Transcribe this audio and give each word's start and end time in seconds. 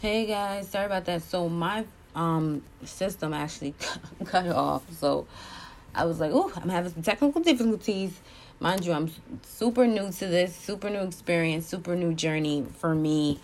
Hey 0.00 0.26
guys, 0.26 0.68
sorry 0.68 0.86
about 0.86 1.06
that. 1.06 1.22
So 1.22 1.48
my 1.48 1.84
um 2.14 2.62
system 2.84 3.34
actually 3.34 3.74
cut 4.26 4.46
off. 4.46 4.88
So 4.92 5.26
I 5.92 6.04
was 6.04 6.20
like, 6.20 6.30
"Oh, 6.32 6.52
I'm 6.54 6.68
having 6.68 6.92
some 6.92 7.02
technical 7.02 7.40
difficulties." 7.42 8.20
Mind 8.60 8.86
you, 8.86 8.92
I'm 8.92 9.10
super 9.42 9.88
new 9.88 10.12
to 10.12 10.26
this, 10.28 10.54
super 10.54 10.88
new 10.88 11.00
experience, 11.00 11.66
super 11.66 11.96
new 11.96 12.14
journey 12.14 12.64
for 12.78 12.94
me. 12.94 13.40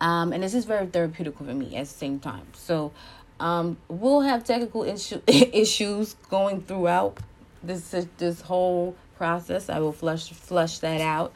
Um, 0.00 0.32
and 0.32 0.42
this 0.42 0.54
is 0.54 0.64
very 0.64 0.86
therapeutic 0.86 1.38
for 1.38 1.44
me 1.44 1.76
at 1.76 1.86
the 1.86 1.92
same 1.92 2.18
time. 2.18 2.48
So 2.52 2.90
um, 3.38 3.76
we'll 3.86 4.22
have 4.22 4.42
technical 4.42 4.82
issue, 4.82 5.22
issues 5.28 6.16
going 6.28 6.62
throughout 6.62 7.18
this 7.62 7.94
this 8.18 8.40
whole 8.40 8.96
process. 9.16 9.68
I 9.68 9.78
will 9.78 9.92
flush 9.92 10.32
flush 10.32 10.80
that 10.80 11.00
out. 11.00 11.32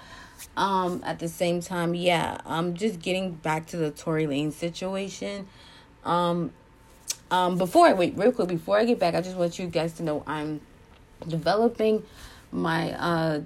Um, 0.56 1.02
at 1.04 1.18
the 1.18 1.28
same 1.28 1.60
time, 1.60 1.94
yeah, 1.94 2.38
I'm 2.46 2.74
just 2.74 3.00
getting 3.00 3.32
back 3.32 3.66
to 3.68 3.76
the 3.76 3.90
Tory 3.90 4.26
Lane 4.26 4.52
situation. 4.52 5.48
Um, 6.04 6.52
um, 7.30 7.58
before 7.58 7.86
I 7.86 7.92
wait, 7.92 8.16
real 8.16 8.32
quick, 8.32 8.48
before 8.48 8.78
I 8.78 8.84
get 8.84 8.98
back, 8.98 9.14
I 9.14 9.20
just 9.20 9.36
want 9.36 9.58
you 9.58 9.66
guys 9.66 9.94
to 9.94 10.02
know 10.02 10.22
I'm 10.26 10.60
developing 11.26 12.02
my 12.52 12.92
uh 12.92 13.40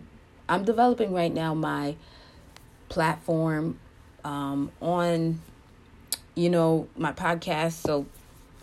I'm 0.48 0.64
developing 0.64 1.12
right 1.12 1.32
now 1.32 1.54
my 1.54 1.96
platform 2.88 3.78
um 4.24 4.70
on 4.80 5.40
you 6.34 6.50
know 6.50 6.88
my 6.96 7.12
podcast. 7.12 7.72
So 7.72 8.06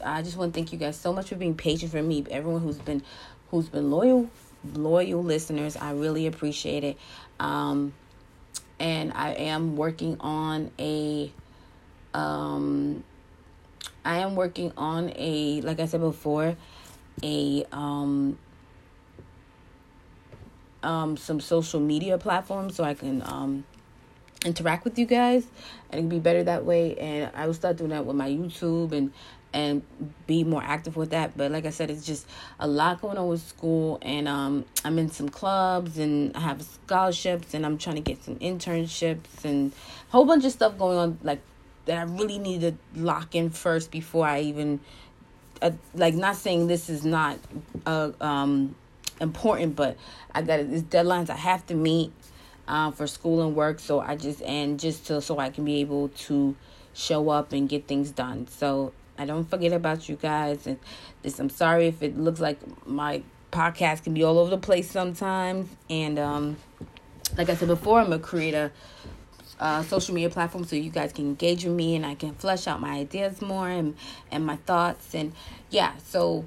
I 0.04 0.22
just 0.22 0.38
want 0.38 0.54
to 0.54 0.60
thank 0.60 0.72
you 0.72 0.78
guys 0.78 0.98
so 0.98 1.12
much 1.14 1.30
for 1.30 1.36
being 1.36 1.56
patient 1.56 1.92
for 1.92 2.02
me 2.02 2.26
everyone 2.30 2.62
who's 2.62 2.78
been 2.78 3.02
who's 3.50 3.70
been 3.70 3.90
loyal 3.90 4.30
loyal 4.74 5.24
listeners. 5.24 5.76
I 5.76 5.92
really 5.92 6.28
appreciate 6.28 6.84
it. 6.84 6.98
Um 7.40 7.94
and 8.80 9.12
I 9.14 9.32
am 9.34 9.76
working 9.76 10.18
on 10.20 10.72
a 10.80 11.32
um 12.14 13.04
I 14.06 14.20
am 14.20 14.36
working 14.36 14.72
on 14.78 15.12
a 15.16 15.62
like 15.62 15.80
I 15.80 15.86
said 15.86 16.02
before 16.02 16.56
a 17.24 17.66
um 17.72 18.38
um 20.84 21.18
some 21.18 21.40
social 21.40 21.80
media 21.80 22.18
platforms 22.18 22.76
so 22.76 22.84
I 22.84 22.94
can 22.94 23.22
um 23.24 23.66
interact 24.46 24.84
with 24.84 24.98
you 24.98 25.06
guys 25.06 25.46
and 25.90 26.00
it 26.00 26.02
can 26.04 26.10
be 26.10 26.20
better 26.20 26.44
that 26.44 26.66
way. 26.66 26.96
And 26.98 27.32
I 27.36 27.46
will 27.48 27.54
start 27.54 27.78
doing 27.78 27.90
that 27.90 28.06
with 28.06 28.16
my 28.16 28.30
YouTube 28.30 28.92
and 28.92 29.12
and 29.58 29.82
be 30.28 30.44
more 30.44 30.62
active 30.64 30.96
with 30.96 31.10
that 31.10 31.36
but 31.36 31.52
like 31.52 31.66
I 31.66 31.72
said 31.72 31.90
it's 31.90 32.06
just 32.06 32.28
a 32.60 32.68
lot 32.68 33.02
going 33.02 33.18
on 33.18 33.28
with 33.28 33.42
school 33.42 33.98
and 34.04 34.28
um 34.28 34.66
I'm 34.86 35.00
in 35.00 35.10
some 35.10 35.30
clubs 35.30 35.98
and 35.98 36.36
I 36.38 36.42
have 36.42 36.62
scholarships 36.62 37.54
and 37.56 37.66
I'm 37.66 37.78
trying 37.78 37.96
to 37.96 38.02
get 38.02 38.24
some 38.24 38.36
internships 38.36 39.44
and 39.44 39.72
a 39.72 40.12
whole 40.12 40.26
bunch 40.26 40.46
of 40.46 40.52
stuff 40.52 40.78
going 40.78 40.98
on 40.98 41.20
like 41.24 41.42
that 41.86 41.98
I 41.98 42.04
really 42.04 42.38
need 42.38 42.62
to 42.62 42.74
lock 42.96 43.34
in 43.34 43.50
first 43.50 43.90
before 43.90 44.28
I 44.28 44.42
even 44.42 44.80
uh, 45.62 45.72
like 45.96 46.14
not 46.14 46.36
saying 46.36 46.68
this 46.68 46.88
is 46.90 47.04
not 47.04 47.40
uh 47.86 48.12
um 48.22 48.76
important 49.20 49.76
but 49.76 49.98
I 50.36 50.44
got 50.44 50.70
these 50.70 50.84
deadlines 50.84 51.32
I 51.32 51.36
have 51.36 51.66
to 51.68 51.74
meet 51.74 52.14
um, 52.68 52.92
for 52.92 53.08
school 53.08 53.46
and 53.46 53.56
work. 53.56 53.80
So 53.80 54.00
I 54.00 54.16
just 54.16 54.42
and 54.42 54.80
just 54.80 55.08
to 55.08 55.22
so 55.22 55.40
I 55.40 55.50
can 55.50 55.66
be 55.66 55.80
able 55.82 56.10
to 56.10 56.56
show 56.94 57.30
up 57.30 57.54
and 57.54 57.70
get 57.70 57.88
things 57.88 58.12
done. 58.12 58.48
So 58.48 58.92
I 59.18 59.26
don't 59.26 59.50
forget 59.50 59.74
about 59.74 60.08
you 60.08 60.16
guys. 60.16 60.68
And 60.68 60.80
this, 61.22 61.40
I'm 61.40 61.50
sorry 61.50 61.88
if 61.88 62.02
it 62.02 62.18
looks 62.18 62.40
like 62.40 62.60
my 62.88 63.24
podcast 63.52 64.04
can 64.04 64.14
be 64.14 64.24
all 64.24 64.38
over 64.40 64.50
the 64.50 64.58
place 64.58 64.90
sometimes. 64.90 65.70
And 65.90 66.20
um, 66.20 66.58
like 67.38 67.50
I 67.50 67.56
said 67.56 67.68
before, 67.68 68.00
I'm 68.00 68.14
a 68.14 68.20
creator. 68.20 68.72
Uh, 69.60 69.82
social 69.82 70.14
media 70.14 70.30
platform 70.30 70.64
so 70.64 70.76
you 70.76 70.92
guys 70.92 71.12
can 71.12 71.26
engage 71.26 71.66
with 71.66 71.74
me 71.74 71.96
and 71.96 72.06
I 72.06 72.14
can 72.14 72.36
flesh 72.36 72.68
out 72.68 72.80
my 72.80 72.92
ideas 72.92 73.42
more 73.42 73.68
and 73.68 73.96
and 74.30 74.46
my 74.46 74.58
thoughts 74.58 75.16
and 75.16 75.34
yeah 75.72 75.94
so 75.98 76.46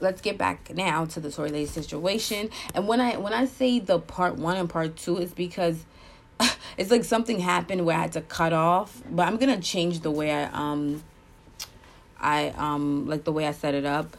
let's 0.00 0.20
get 0.20 0.38
back 0.38 0.74
now 0.74 1.04
to 1.06 1.20
the 1.20 1.30
Tory 1.30 1.50
Lane 1.50 1.66
situation. 1.66 2.50
And 2.74 2.86
when 2.86 3.00
I 3.00 3.16
when 3.16 3.32
I 3.32 3.46
say 3.46 3.78
the 3.78 3.98
part 3.98 4.36
one 4.36 4.56
and 4.56 4.68
part 4.68 4.96
two, 4.96 5.18
it's 5.18 5.32
because 5.32 5.84
it's 6.76 6.90
like 6.90 7.04
something 7.04 7.40
happened 7.40 7.84
where 7.84 7.96
I 7.96 8.02
had 8.02 8.12
to 8.12 8.20
cut 8.20 8.52
off. 8.52 9.02
But 9.10 9.26
I'm 9.26 9.36
gonna 9.36 9.60
change 9.60 10.00
the 10.00 10.10
way 10.10 10.32
I 10.32 10.44
um 10.44 11.02
I 12.20 12.48
um 12.56 13.08
like 13.08 13.24
the 13.24 13.32
way 13.32 13.46
I 13.46 13.52
set 13.52 13.74
it 13.74 13.84
up. 13.84 14.16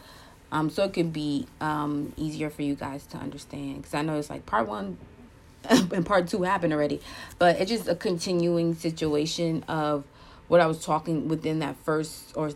Um, 0.52 0.70
so 0.70 0.84
it 0.84 0.94
could 0.94 1.14
be 1.14 1.48
um 1.62 2.14
easier 2.18 2.50
for 2.50 2.62
you 2.62 2.76
guys 2.76 3.06
to 3.08 3.18
understand. 3.18 3.78
Because 3.78 3.94
I 3.94 4.02
know 4.02 4.18
it's 4.18 4.30
like 4.30 4.46
part 4.46 4.68
one 4.68 4.98
and 5.70 6.06
part 6.06 6.28
two 6.28 6.44
happened 6.44 6.74
already, 6.74 7.02
but 7.38 7.60
it's 7.60 7.70
just 7.70 7.88
a 7.88 7.96
continuing 7.96 8.76
situation 8.76 9.64
of 9.68 10.06
what 10.48 10.62
I 10.62 10.68
was 10.68 10.84
talking 10.84 11.28
within 11.28 11.60
that 11.60 11.76
first 11.84 12.36
or 12.36 12.52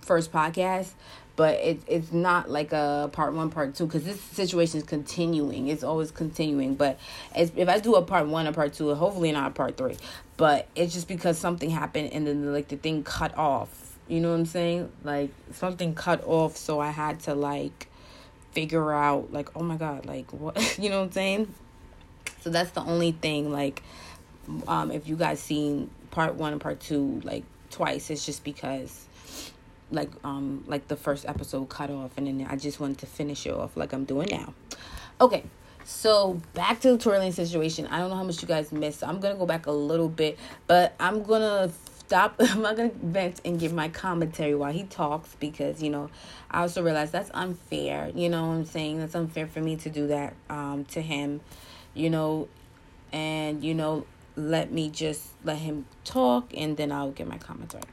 first 0.00 0.32
podcast. 0.32 0.90
But 1.36 1.54
it, 1.60 1.80
it's 1.86 2.12
not 2.12 2.50
like 2.50 2.72
a 2.72 3.08
part 3.12 3.32
one 3.32 3.50
part 3.50 3.74
two 3.74 3.86
because 3.86 4.04
this 4.04 4.20
situation 4.20 4.80
is 4.80 4.86
continuing. 4.86 5.68
It's 5.68 5.82
always 5.82 6.10
continuing. 6.10 6.74
But 6.74 6.98
as, 7.34 7.52
if 7.56 7.68
i 7.68 7.78
do 7.78 7.94
a 7.94 8.02
part 8.02 8.26
one 8.26 8.46
or 8.46 8.52
part 8.52 8.74
two 8.74 8.94
hopefully 8.94 9.32
not 9.32 9.52
a 9.52 9.54
part 9.54 9.76
three. 9.76 9.96
But 10.36 10.68
it's 10.74 10.92
just 10.92 11.08
because 11.08 11.38
something 11.38 11.70
happened 11.70 12.12
and 12.12 12.26
then 12.26 12.52
like 12.52 12.68
the 12.68 12.76
thing 12.76 13.04
cut 13.04 13.36
off 13.38 13.79
you 14.10 14.20
know 14.20 14.30
what 14.30 14.38
i'm 14.38 14.46
saying 14.46 14.90
like 15.04 15.30
something 15.52 15.94
cut 15.94 16.22
off 16.26 16.56
so 16.56 16.80
i 16.80 16.90
had 16.90 17.20
to 17.20 17.34
like 17.34 17.88
figure 18.52 18.92
out 18.92 19.32
like 19.32 19.48
oh 19.56 19.62
my 19.62 19.76
god 19.76 20.06
like 20.06 20.32
what 20.32 20.78
you 20.78 20.90
know 20.90 20.98
what 20.98 21.06
i'm 21.06 21.12
saying 21.12 21.54
so 22.40 22.50
that's 22.50 22.70
the 22.72 22.82
only 22.82 23.12
thing 23.12 23.50
like 23.52 23.82
um 24.66 24.90
if 24.90 25.06
you 25.06 25.16
guys 25.16 25.40
seen 25.40 25.90
part 26.10 26.34
one 26.34 26.52
and 26.52 26.60
part 26.60 26.80
two 26.80 27.20
like 27.24 27.44
twice 27.70 28.10
it's 28.10 28.26
just 28.26 28.42
because 28.42 29.06
like 29.92 30.10
um 30.24 30.64
like 30.66 30.88
the 30.88 30.96
first 30.96 31.26
episode 31.26 31.68
cut 31.68 31.90
off 31.90 32.16
and 32.16 32.26
then 32.26 32.46
I 32.48 32.56
just 32.56 32.80
wanted 32.80 32.98
to 32.98 33.06
finish 33.06 33.46
it 33.46 33.54
off 33.54 33.76
like 33.76 33.92
I'm 33.92 34.04
doing 34.04 34.28
now. 34.30 34.54
Okay. 35.20 35.44
So 35.84 36.40
back 36.54 36.80
to 36.80 36.96
the 36.96 37.10
Lane 37.10 37.32
situation. 37.32 37.86
I 37.88 37.98
don't 37.98 38.10
know 38.10 38.16
how 38.16 38.22
much 38.22 38.40
you 38.42 38.46
guys 38.46 38.70
missed. 38.70 39.02
I'm 39.02 39.18
gonna 39.18 39.34
go 39.34 39.46
back 39.46 39.66
a 39.66 39.72
little 39.72 40.08
bit, 40.08 40.38
but 40.66 40.94
I'm 41.00 41.22
gonna 41.22 41.70
stop. 42.10 42.34
I'm 42.40 42.60
not 42.62 42.76
gonna 42.76 42.90
vent 43.00 43.40
and 43.44 43.60
give 43.60 43.72
my 43.72 43.88
commentary 43.88 44.56
while 44.56 44.72
he 44.72 44.82
talks 44.82 45.36
because 45.38 45.80
you 45.80 45.90
know 45.90 46.10
I 46.50 46.62
also 46.62 46.82
realize 46.82 47.12
that's 47.12 47.30
unfair. 47.32 48.10
You 48.12 48.28
know 48.28 48.48
what 48.48 48.54
I'm 48.54 48.64
saying? 48.64 48.98
That's 48.98 49.14
unfair 49.14 49.46
for 49.46 49.60
me 49.60 49.76
to 49.76 49.90
do 49.90 50.08
that 50.08 50.34
um 50.48 50.84
to 50.86 51.00
him. 51.00 51.40
You 51.94 52.10
know, 52.10 52.48
and 53.12 53.62
you 53.62 53.74
know 53.74 54.06
let 54.34 54.72
me 54.72 54.90
just 54.90 55.28
let 55.44 55.58
him 55.58 55.86
talk 56.04 56.50
and 56.56 56.76
then 56.76 56.90
I'll 56.90 57.12
get 57.12 57.28
my 57.28 57.38
commentary. 57.38 57.84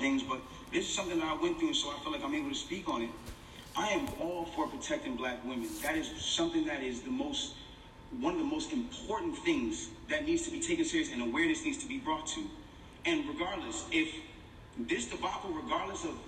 Things, 0.00 0.24
but 0.24 0.40
this 0.72 0.88
is 0.88 0.92
something 0.92 1.20
that 1.20 1.28
I 1.28 1.40
went 1.40 1.60
through, 1.60 1.68
and 1.68 1.76
so 1.76 1.90
I 1.90 2.02
feel 2.02 2.10
like 2.10 2.24
I'm 2.24 2.34
able 2.34 2.48
to 2.48 2.54
speak 2.56 2.88
on 2.88 3.02
it. 3.02 3.10
I 3.76 3.90
am 3.90 4.08
all 4.20 4.44
for 4.44 4.66
protecting 4.66 5.14
black 5.14 5.44
women. 5.44 5.68
That 5.82 5.96
is 5.96 6.10
something 6.18 6.64
that 6.66 6.82
is 6.82 7.02
the 7.02 7.10
most, 7.10 7.54
one 8.18 8.32
of 8.32 8.40
the 8.40 8.46
most 8.46 8.72
important 8.72 9.38
things 9.38 9.90
that 10.08 10.24
needs 10.24 10.42
to 10.42 10.50
be 10.50 10.58
taken 10.58 10.84
serious 10.84 11.12
and 11.12 11.22
awareness 11.22 11.64
needs 11.64 11.78
to 11.78 11.86
be 11.86 11.98
brought 11.98 12.26
to. 12.28 12.42
And 13.06 13.28
regardless, 13.28 13.84
if 13.90 14.14
this 14.78 15.06
debacle, 15.06 15.50
regardless 15.50 16.04
of 16.04 16.18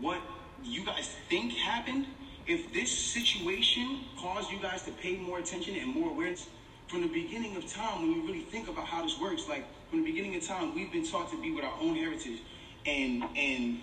what 0.00 0.18
you 0.62 0.84
guys 0.84 1.10
think 1.28 1.52
happened, 1.52 2.06
if 2.46 2.72
this 2.72 2.90
situation 2.90 4.00
caused 4.18 4.50
you 4.50 4.58
guys 4.60 4.82
to 4.82 4.92
pay 4.92 5.16
more 5.16 5.38
attention 5.38 5.76
and 5.76 5.94
more 5.94 6.10
awareness, 6.10 6.46
from 6.88 7.02
the 7.02 7.08
beginning 7.08 7.56
of 7.56 7.66
time, 7.66 8.02
when 8.02 8.12
you 8.12 8.26
really 8.26 8.42
think 8.42 8.68
about 8.68 8.86
how 8.86 9.02
this 9.02 9.18
works, 9.18 9.48
like 9.48 9.64
from 9.90 10.04
the 10.04 10.10
beginning 10.10 10.36
of 10.36 10.46
time, 10.46 10.74
we've 10.74 10.92
been 10.92 11.06
taught 11.06 11.30
to 11.30 11.40
be 11.40 11.50
with 11.50 11.64
our 11.64 11.74
own 11.80 11.94
heritage 11.96 12.40
and 12.86 13.24
and 13.36 13.80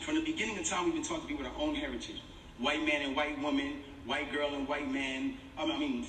from 0.00 0.14
the 0.14 0.22
beginning 0.22 0.58
of 0.58 0.64
time, 0.64 0.86
we've 0.86 0.94
been 0.94 1.04
taught 1.04 1.22
to 1.22 1.28
be 1.28 1.34
with 1.34 1.46
our 1.46 1.52
own 1.58 1.74
heritage. 1.74 2.22
White 2.58 2.84
man 2.84 3.02
and 3.02 3.14
white 3.14 3.40
woman, 3.40 3.82
white 4.06 4.32
girl 4.32 4.54
and 4.54 4.66
white 4.66 4.90
man. 4.90 5.36
I 5.58 5.66
mean, 5.66 6.06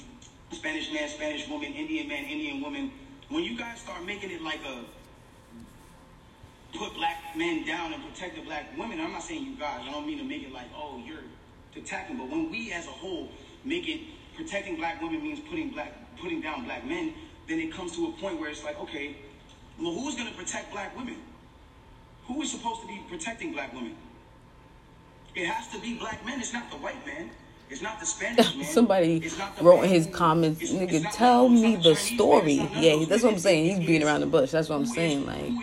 Spanish 0.52 0.92
man, 0.92 1.10
Spanish 1.10 1.48
woman, 1.48 1.74
Indian 1.74 2.08
man, 2.08 2.26
Indian 2.26 2.62
woman. 2.62 2.92
When 3.30 3.44
you 3.44 3.58
guys 3.58 3.80
start 3.80 4.04
making 4.06 4.32
it 4.32 4.42
like 4.42 4.60
a 4.66 4.84
put 6.78 6.94
black 6.94 7.36
men 7.36 7.66
down 7.66 7.94
and 7.94 8.04
protect 8.04 8.36
the 8.36 8.42
black 8.42 8.78
women, 8.78 9.00
I'm 9.00 9.14
not 9.14 9.24
saying 9.24 9.46
you 9.46 9.56
guys. 9.56 9.82
I 9.88 9.92
don't 9.92 10.06
mean 10.06 10.18
to 10.18 10.24
make 10.24 10.44
it 10.44 10.52
like, 10.52 10.68
oh, 10.76 11.02
you're 11.06 11.24
attacking. 11.76 12.18
But 12.18 12.30
when 12.30 12.52
we 12.52 12.72
as 12.74 12.86
a 12.88 12.92
whole 12.92 13.30
make 13.64 13.88
it 13.88 14.02
protecting 14.36 14.76
black 14.76 15.02
women 15.02 15.24
means 15.24 15.40
putting 15.40 15.70
black 15.70 15.94
putting 16.20 16.42
down 16.42 16.66
black 16.66 16.86
men, 16.86 17.14
then 17.48 17.60
it 17.60 17.74
comes 17.74 17.96
to 17.96 18.08
a 18.08 18.12
point 18.14 18.40
where 18.40 18.50
it's 18.50 18.64
like, 18.64 18.80
okay, 18.80 19.16
well, 19.80 19.94
who's 19.94 20.16
going 20.16 20.30
to 20.30 20.36
protect 20.36 20.72
black 20.72 20.96
women? 20.96 21.18
Who 22.26 22.42
is 22.42 22.52
supposed 22.52 22.82
to 22.82 22.88
be 22.88 23.02
protecting 23.10 23.54
black 23.54 23.74
women? 23.74 23.96
It 25.34 25.48
has 25.48 25.68
to 25.70 25.80
be 25.80 25.96
black 25.96 26.26
men. 26.26 26.40
It's 26.40 26.54
not 26.54 26.70
the 26.70 26.78
white 26.78 27.06
man. 27.06 27.32
It's 27.72 27.82
not 27.82 28.02
the 28.02 28.06
Spanish 28.06 28.56
man. 28.58 28.66
Somebody 28.66 29.32
wrote 29.62 29.84
in 29.84 29.90
his 29.90 30.06
comments, 30.08 30.62
nigga, 30.72 31.10
tell 31.14 31.48
me 31.48 31.78
the 31.78 31.96
story. 31.96 32.70
Yeah, 32.76 33.06
that's 33.08 33.24
what 33.24 33.34
I'm 33.34 33.40
saying. 33.40 33.78
He's 33.78 33.88
beating 33.88 34.06
around 34.06 34.20
the 34.20 34.28
bush. 34.28 34.52
That's 34.52 34.68
what 34.68 34.76
I'm 34.76 34.86
saying. 34.86 35.26
Like, 35.26 35.54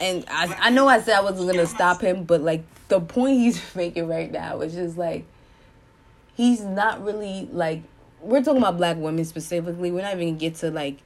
and 0.00 0.24
I, 0.28 0.56
I 0.60 0.70
know 0.70 0.88
I 0.88 1.00
said 1.00 1.16
I 1.16 1.20
wasn't 1.20 1.50
gonna 1.52 1.66
stop 1.66 2.00
him, 2.00 2.24
but 2.24 2.40
like 2.40 2.64
the 2.88 3.00
point 3.00 3.38
he's 3.38 3.74
making 3.76 4.08
right 4.08 4.32
now 4.32 4.60
is 4.62 4.74
just 4.74 4.98
like 4.98 5.24
he's 6.34 6.60
not 6.60 7.04
really 7.04 7.48
like 7.52 7.82
we're 8.20 8.42
talking 8.42 8.60
about 8.60 8.76
black 8.76 8.96
women 8.96 9.24
specifically. 9.24 9.92
We're 9.92 10.02
not 10.02 10.14
even 10.14 10.30
gonna 10.30 10.40
get 10.40 10.56
to 10.56 10.72
like 10.72 10.98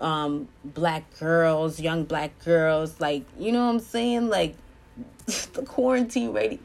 um 0.00 0.48
black 0.64 1.04
girls, 1.20 1.78
young 1.78 2.02
black 2.04 2.36
girls, 2.44 3.00
like 3.00 3.22
you 3.38 3.52
know 3.52 3.64
what 3.64 3.74
I'm 3.74 3.80
saying? 3.80 4.28
Like 4.28 4.56
the 5.52 5.62
quarantine 5.62 6.32
ready. 6.32 6.58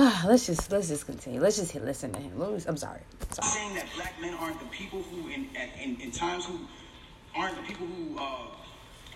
Ah, 0.00 0.24
let's 0.28 0.46
just 0.46 0.70
let's 0.70 0.86
just 0.86 1.06
continue. 1.06 1.40
Let's 1.40 1.56
just 1.56 1.74
listen 1.74 2.12
to 2.12 2.20
him. 2.20 2.40
I'm 2.40 2.76
sorry. 2.76 3.00
sorry. 3.32 3.48
Saying 3.48 3.74
that 3.74 3.86
black 3.96 4.14
men 4.20 4.32
aren't 4.34 4.60
the 4.60 4.66
people 4.66 5.02
who, 5.02 5.28
in, 5.28 5.48
in, 5.82 6.00
in 6.00 6.12
times 6.12 6.44
who 6.44 6.60
aren't 7.34 7.56
the 7.56 7.62
people 7.62 7.84
who 7.84 8.16
uh, 8.16 8.46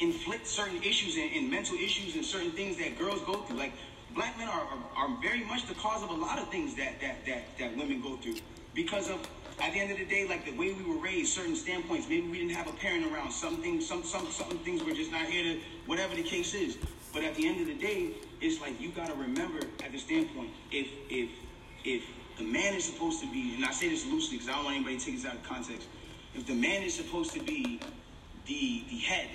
inflict 0.01 0.45
certain 0.45 0.83
issues 0.83 1.17
and, 1.17 1.31
and, 1.37 1.49
mental 1.49 1.77
issues 1.77 2.17
and 2.17 2.25
certain 2.25 2.51
things 2.51 2.79
that 2.79 2.99
girls 2.99 3.21
go 3.21 3.35
through. 3.43 3.59
Like 3.59 3.75
black 4.13 4.37
men 4.37 4.49
are, 4.49 4.61
are, 4.61 5.09
are 5.09 5.17
very 5.23 5.45
much 5.45 5.69
the 5.69 5.75
cause 5.75 6.03
of 6.03 6.11
a 6.11 6.15
lot 6.15 6.41
of 6.41 6.49
things 6.49 6.75
that 6.75 7.01
that 7.01 7.25
that 7.27 7.45
that 7.61 7.77
women 7.77 8.03
go 8.03 8.17
through 8.17 8.39
because 8.75 9.09
of 9.09 9.21
at 9.61 9.73
the 9.75 9.79
end 9.79 9.93
of 9.93 9.99
the 9.99 10.05
day, 10.05 10.27
like 10.27 10.45
the 10.45 10.57
way 10.57 10.73
we 10.73 10.83
were 10.83 11.01
raised, 11.01 11.33
certain 11.33 11.55
standpoints. 11.55 12.09
Maybe 12.09 12.27
we 12.27 12.39
didn't 12.39 12.57
have 12.57 12.67
a 12.67 12.73
parent 12.73 13.07
around. 13.13 13.31
Some 13.31 13.59
things, 13.59 13.87
some 13.87 14.03
some 14.03 14.27
some 14.33 14.59
things 14.59 14.83
were 14.83 14.95
just 14.95 15.13
not 15.13 15.27
here 15.27 15.45
to 15.45 15.61
whatever 15.87 16.17
the 16.17 16.25
case 16.25 16.55
is. 16.55 16.77
But 17.13 17.23
at 17.23 17.37
the 17.37 17.47
end 17.47 17.61
of 17.61 17.69
the 17.69 17.75
day, 17.75 18.15
it's 18.43 18.61
like 18.61 18.81
you 18.81 18.91
gotta 18.91 19.15
remember 19.15 19.61
at 19.85 19.93
the 19.93 19.99
standpoint, 19.99 20.51
if 20.71 20.89
if 21.09 21.31
if 21.85 22.03
the 22.39 22.45
man 22.45 22.75
is 22.75 22.85
supposed 22.85 23.21
to 23.21 23.31
be, 23.31 23.55
and 23.55 23.65
I 23.65 23.71
say 23.71 23.89
this 23.89 24.05
loosely 24.07 24.37
because 24.37 24.49
I 24.49 24.57
don't 24.57 24.65
want 24.65 24.77
anybody 24.77 24.99
to 24.99 25.05
take 25.05 25.17
this 25.17 25.27
out 25.27 25.37
of 25.37 25.43
context. 25.45 25.87
If 26.35 26.47
the 26.47 26.55
man 26.55 26.83
is 26.83 26.95
supposed 26.95 27.33
to 27.35 27.41
be 27.41 27.81
the 28.47 28.85
the 28.91 28.99
head, 28.99 29.29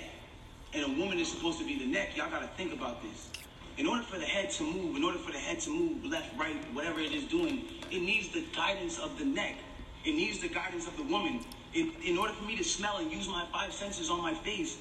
and 0.74 0.84
a 0.84 1.00
woman 1.00 1.18
is 1.18 1.28
supposed 1.28 1.58
to 1.58 1.64
be 1.64 1.78
the 1.78 1.86
neck, 1.86 2.16
y'all 2.16 2.30
gotta 2.30 2.48
think 2.48 2.72
about 2.72 3.02
this. 3.02 3.30
In 3.78 3.86
order 3.86 4.02
for 4.02 4.18
the 4.18 4.26
head 4.26 4.50
to 4.50 4.64
move, 4.64 4.96
in 4.96 5.04
order 5.04 5.18
for 5.18 5.32
the 5.32 5.38
head 5.38 5.60
to 5.60 5.70
move 5.70 6.04
left, 6.04 6.36
right, 6.38 6.56
whatever 6.74 7.00
it 7.00 7.12
is 7.12 7.24
doing, 7.24 7.64
it 7.90 8.02
needs 8.02 8.28
the 8.28 8.44
guidance 8.54 8.98
of 8.98 9.18
the 9.18 9.24
neck. 9.24 9.54
It 10.04 10.16
needs 10.16 10.40
the 10.40 10.48
guidance 10.48 10.86
of 10.86 10.96
the 10.96 11.04
woman. 11.04 11.44
In, 11.74 11.92
in 12.04 12.18
order 12.18 12.32
for 12.32 12.44
me 12.44 12.56
to 12.56 12.64
smell 12.64 12.96
and 12.98 13.10
use 13.12 13.28
my 13.28 13.46
five 13.52 13.72
senses 13.72 14.10
on 14.10 14.20
my 14.20 14.34
face, 14.34 14.78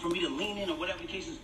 for 0.00 0.08
me 0.08 0.20
to 0.20 0.28
lean 0.28 0.58
in 0.58 0.70
or 0.70 0.76
whatever 0.76 1.00
the 1.00 1.08
case 1.08 1.26
is, 1.26 1.38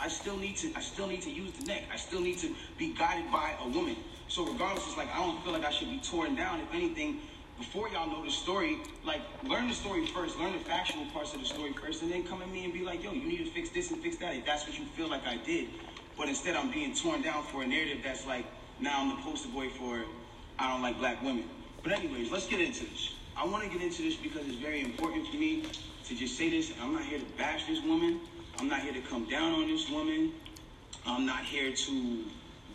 I 0.00 0.08
still 0.08 0.36
need 0.36 0.56
to 0.58 0.72
I 0.74 0.80
still 0.80 1.06
need 1.06 1.22
to 1.22 1.30
use 1.30 1.52
the 1.52 1.66
neck. 1.66 1.82
I 1.92 1.96
still 1.96 2.20
need 2.20 2.38
to 2.38 2.54
be 2.78 2.94
guided 2.94 3.30
by 3.30 3.52
a 3.62 3.68
woman. 3.68 3.96
So 4.28 4.46
regardless, 4.46 4.86
it's 4.86 4.96
like 4.96 5.12
I 5.14 5.18
don't 5.18 5.42
feel 5.44 5.52
like 5.52 5.64
I 5.64 5.70
should 5.70 5.90
be 5.90 5.98
torn 5.98 6.34
down. 6.34 6.60
If 6.60 6.72
anything, 6.72 7.20
before 7.58 7.90
y'all 7.90 8.08
know 8.08 8.24
the 8.24 8.30
story, 8.30 8.78
like 9.04 9.20
learn 9.44 9.68
the 9.68 9.74
story 9.74 10.06
first, 10.06 10.38
learn 10.38 10.52
the 10.52 10.58
factual 10.60 11.04
parts 11.12 11.34
of 11.34 11.40
the 11.40 11.46
story 11.46 11.74
first, 11.74 12.02
and 12.02 12.10
then 12.10 12.24
come 12.24 12.40
at 12.40 12.50
me 12.50 12.64
and 12.64 12.72
be 12.72 12.82
like, 12.82 13.04
yo, 13.04 13.12
you 13.12 13.28
need 13.28 13.44
to 13.44 13.50
fix 13.50 13.68
this 13.68 13.90
and 13.90 14.02
fix 14.02 14.16
that 14.16 14.34
if 14.34 14.46
that's 14.46 14.66
what 14.66 14.78
you 14.78 14.86
feel 14.96 15.08
like 15.08 15.26
I 15.26 15.36
did. 15.36 15.68
But 16.16 16.28
instead 16.28 16.56
I'm 16.56 16.70
being 16.70 16.94
torn 16.94 17.20
down 17.20 17.44
for 17.44 17.62
a 17.62 17.66
narrative 17.66 17.98
that's 18.02 18.26
like 18.26 18.46
now 18.80 19.02
I'm 19.02 19.10
the 19.10 19.22
poster 19.22 19.48
boy 19.48 19.68
for 19.68 20.04
I 20.58 20.70
don't 20.72 20.82
like 20.82 20.98
black 20.98 21.22
women. 21.22 21.44
But 21.82 21.92
anyways, 21.92 22.30
let's 22.30 22.46
get 22.46 22.60
into 22.60 22.84
this. 22.84 23.14
I 23.36 23.44
want 23.46 23.64
to 23.64 23.70
get 23.70 23.82
into 23.82 24.02
this 24.02 24.16
because 24.16 24.46
it's 24.46 24.56
very 24.56 24.80
important 24.82 25.26
for 25.28 25.36
me 25.36 25.64
to 26.04 26.14
just 26.14 26.36
say 26.36 26.50
this. 26.50 26.72
I'm 26.80 26.92
not 26.92 27.04
here 27.04 27.18
to 27.18 27.24
bash 27.36 27.66
this 27.66 27.82
woman. 27.82 28.20
I'm 28.60 28.68
not 28.68 28.80
here 28.80 28.92
to 28.92 29.00
come 29.00 29.24
down 29.24 29.54
on 29.54 29.68
this 29.68 29.88
woman. 29.88 30.34
I'm 31.06 31.24
not 31.24 31.44
here 31.44 31.72
to 31.72 32.24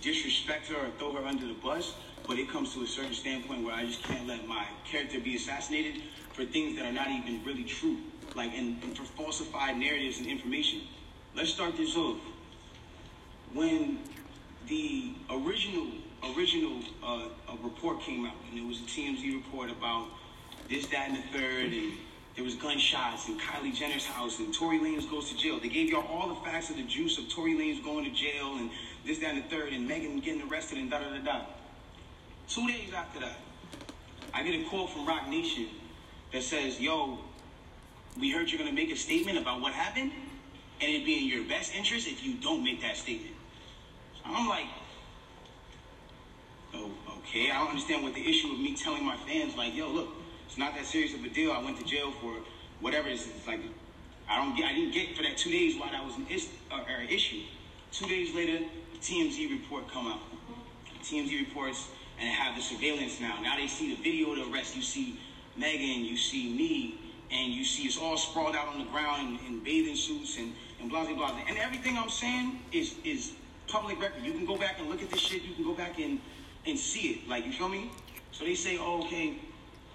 disrespect 0.01 0.67
her 0.69 0.75
or 0.77 0.89
throw 0.97 1.13
her 1.13 1.27
under 1.27 1.45
the 1.45 1.53
bus. 1.53 1.93
But 2.27 2.39
it 2.39 2.49
comes 2.49 2.73
to 2.73 2.81
a 2.81 2.87
certain 2.87 3.13
standpoint 3.13 3.63
where 3.63 3.75
I 3.75 3.85
just 3.85 4.01
can't 4.01 4.25
let 4.25 4.47
my 4.47 4.65
character 4.83 5.19
be 5.19 5.35
assassinated 5.35 6.01
for 6.33 6.43
things 6.43 6.75
that 6.77 6.85
are 6.85 6.91
not 6.91 7.09
even 7.09 7.43
really 7.45 7.65
true, 7.65 7.97
like 8.33 8.51
and, 8.55 8.81
and 8.81 8.97
for 8.97 9.03
falsified 9.03 9.77
narratives 9.77 10.17
and 10.17 10.25
information. 10.25 10.81
Let's 11.35 11.51
start 11.51 11.77
this 11.77 11.95
off. 11.95 12.17
When 13.53 13.99
the 14.67 15.13
original 15.29 15.85
original 16.35 16.79
uh, 17.03 17.27
report 17.61 18.01
came 18.01 18.25
out, 18.25 18.33
and 18.49 18.57
it 18.57 18.65
was 18.65 18.79
a 18.79 18.85
TMZ 18.85 19.35
report 19.35 19.69
about 19.69 20.07
this, 20.67 20.87
that, 20.87 21.09
and 21.09 21.17
the 21.17 21.37
third, 21.37 21.71
and 21.71 21.91
there 22.35 22.43
was 22.43 22.55
gunshots 22.55 23.29
in 23.29 23.39
Kylie 23.39 23.73
Jenner's 23.73 24.05
house, 24.05 24.39
and 24.39 24.53
Tory 24.53 24.77
Lanez 24.77 25.09
goes 25.09 25.29
to 25.29 25.37
jail. 25.37 25.57
They 25.59 25.69
gave 25.69 25.89
y'all 25.89 26.05
all 26.05 26.27
the 26.27 26.41
facts 26.41 26.69
of 26.69 26.75
the 26.75 26.83
juice 26.83 27.17
of 27.17 27.29
Tory 27.29 27.53
Lanez 27.53 27.81
going 27.83 28.03
to 28.03 28.11
jail, 28.11 28.57
and 28.57 28.69
this, 29.05 29.19
that, 29.19 29.35
and 29.35 29.43
the 29.43 29.47
third, 29.47 29.71
and 29.71 29.87
Megan 29.87 30.19
getting 30.19 30.49
arrested, 30.49 30.77
and 30.77 30.91
da 30.91 30.99
da 30.99 31.09
da 31.11 31.23
da. 31.23 31.41
Two 32.49 32.67
days 32.67 32.93
after 32.93 33.21
that, 33.21 33.37
I 34.33 34.43
get 34.43 34.59
a 34.59 34.69
call 34.69 34.87
from 34.87 35.05
Roc 35.05 35.29
Nation 35.29 35.67
that 36.33 36.43
says, 36.43 36.79
"Yo, 36.79 37.19
we 38.19 38.31
heard 38.31 38.49
you're 38.49 38.59
gonna 38.59 38.73
make 38.73 38.91
a 38.91 38.97
statement 38.97 39.37
about 39.37 39.61
what 39.61 39.71
happened, 39.71 40.11
and 40.81 40.91
it'd 40.91 41.05
be 41.05 41.19
in 41.19 41.27
your 41.27 41.45
best 41.45 41.73
interest 41.73 42.05
if 42.05 42.21
you 42.23 42.33
don't 42.33 42.63
make 42.63 42.81
that 42.81 42.97
statement." 42.97 43.33
I'm 44.25 44.49
like, 44.49 44.65
"Oh, 46.73 46.91
okay. 47.19 47.49
I 47.49 47.59
don't 47.59 47.69
understand 47.69 48.03
what 48.03 48.13
the 48.13 48.27
issue 48.27 48.51
of 48.51 48.59
me 48.59 48.75
telling 48.75 49.05
my 49.05 49.15
fans, 49.15 49.55
like, 49.55 49.73
yo, 49.73 49.87
look." 49.87 50.24
It's 50.47 50.57
not 50.57 50.75
that 50.75 50.85
serious 50.85 51.13
of 51.13 51.23
a 51.23 51.29
deal. 51.29 51.51
I 51.51 51.61
went 51.61 51.77
to 51.79 51.83
jail 51.83 52.11
for 52.21 52.35
whatever 52.79 53.09
it's, 53.09 53.27
it's 53.27 53.47
like. 53.47 53.59
I 54.27 54.37
don't 54.37 54.55
get. 54.55 54.71
I 54.71 54.73
didn't 54.73 54.93
get 54.93 55.15
for 55.15 55.23
that 55.23 55.37
two 55.37 55.51
days 55.51 55.79
while 55.79 55.91
that 55.91 56.03
was 56.03 56.15
an 56.15 56.25
is, 56.29 56.49
uh, 56.71 56.79
or 56.79 57.01
issue. 57.03 57.41
Two 57.91 58.07
days 58.07 58.33
later, 58.33 58.63
the 58.93 58.97
TMZ 58.99 59.51
report 59.51 59.87
come 59.91 60.07
out. 60.07 60.19
TMZ 61.03 61.47
reports 61.47 61.89
and 62.19 62.29
have 62.29 62.55
the 62.55 62.61
surveillance 62.61 63.19
now. 63.21 63.39
Now 63.41 63.55
they 63.55 63.67
see 63.67 63.93
the 63.93 64.01
video 64.01 64.31
of 64.31 64.37
the 64.37 64.51
arrest. 64.51 64.75
You 64.75 64.81
see 64.81 65.19
Megan, 65.57 66.05
you 66.05 66.17
see 66.17 66.51
me, 66.51 66.95
and 67.31 67.53
you 67.53 67.63
see 67.63 67.83
it's 67.83 67.97
all 67.97 68.17
sprawled 68.17 68.55
out 68.55 68.67
on 68.67 68.79
the 68.79 68.85
ground 68.85 69.39
in, 69.39 69.47
in 69.47 69.63
bathing 69.63 69.95
suits 69.95 70.37
and 70.37 70.53
and 70.79 70.89
blah 70.89 71.05
blah 71.05 71.15
blah. 71.15 71.39
And 71.47 71.57
everything 71.57 71.97
I'm 71.97 72.09
saying 72.09 72.59
is 72.71 72.95
is 73.03 73.33
public 73.67 74.01
record. 74.01 74.23
You 74.23 74.31
can 74.31 74.45
go 74.45 74.57
back 74.57 74.79
and 74.79 74.89
look 74.89 75.03
at 75.03 75.11
this 75.11 75.19
shit. 75.19 75.43
You 75.43 75.53
can 75.53 75.63
go 75.63 75.73
back 75.73 75.99
and 75.99 76.19
and 76.65 76.79
see 76.79 77.09
it. 77.09 77.29
Like 77.29 77.45
you 77.45 77.51
feel 77.51 77.69
me? 77.69 77.91
So 78.31 78.43
they 78.43 78.55
say, 78.55 78.77
oh, 78.79 79.03
okay 79.03 79.37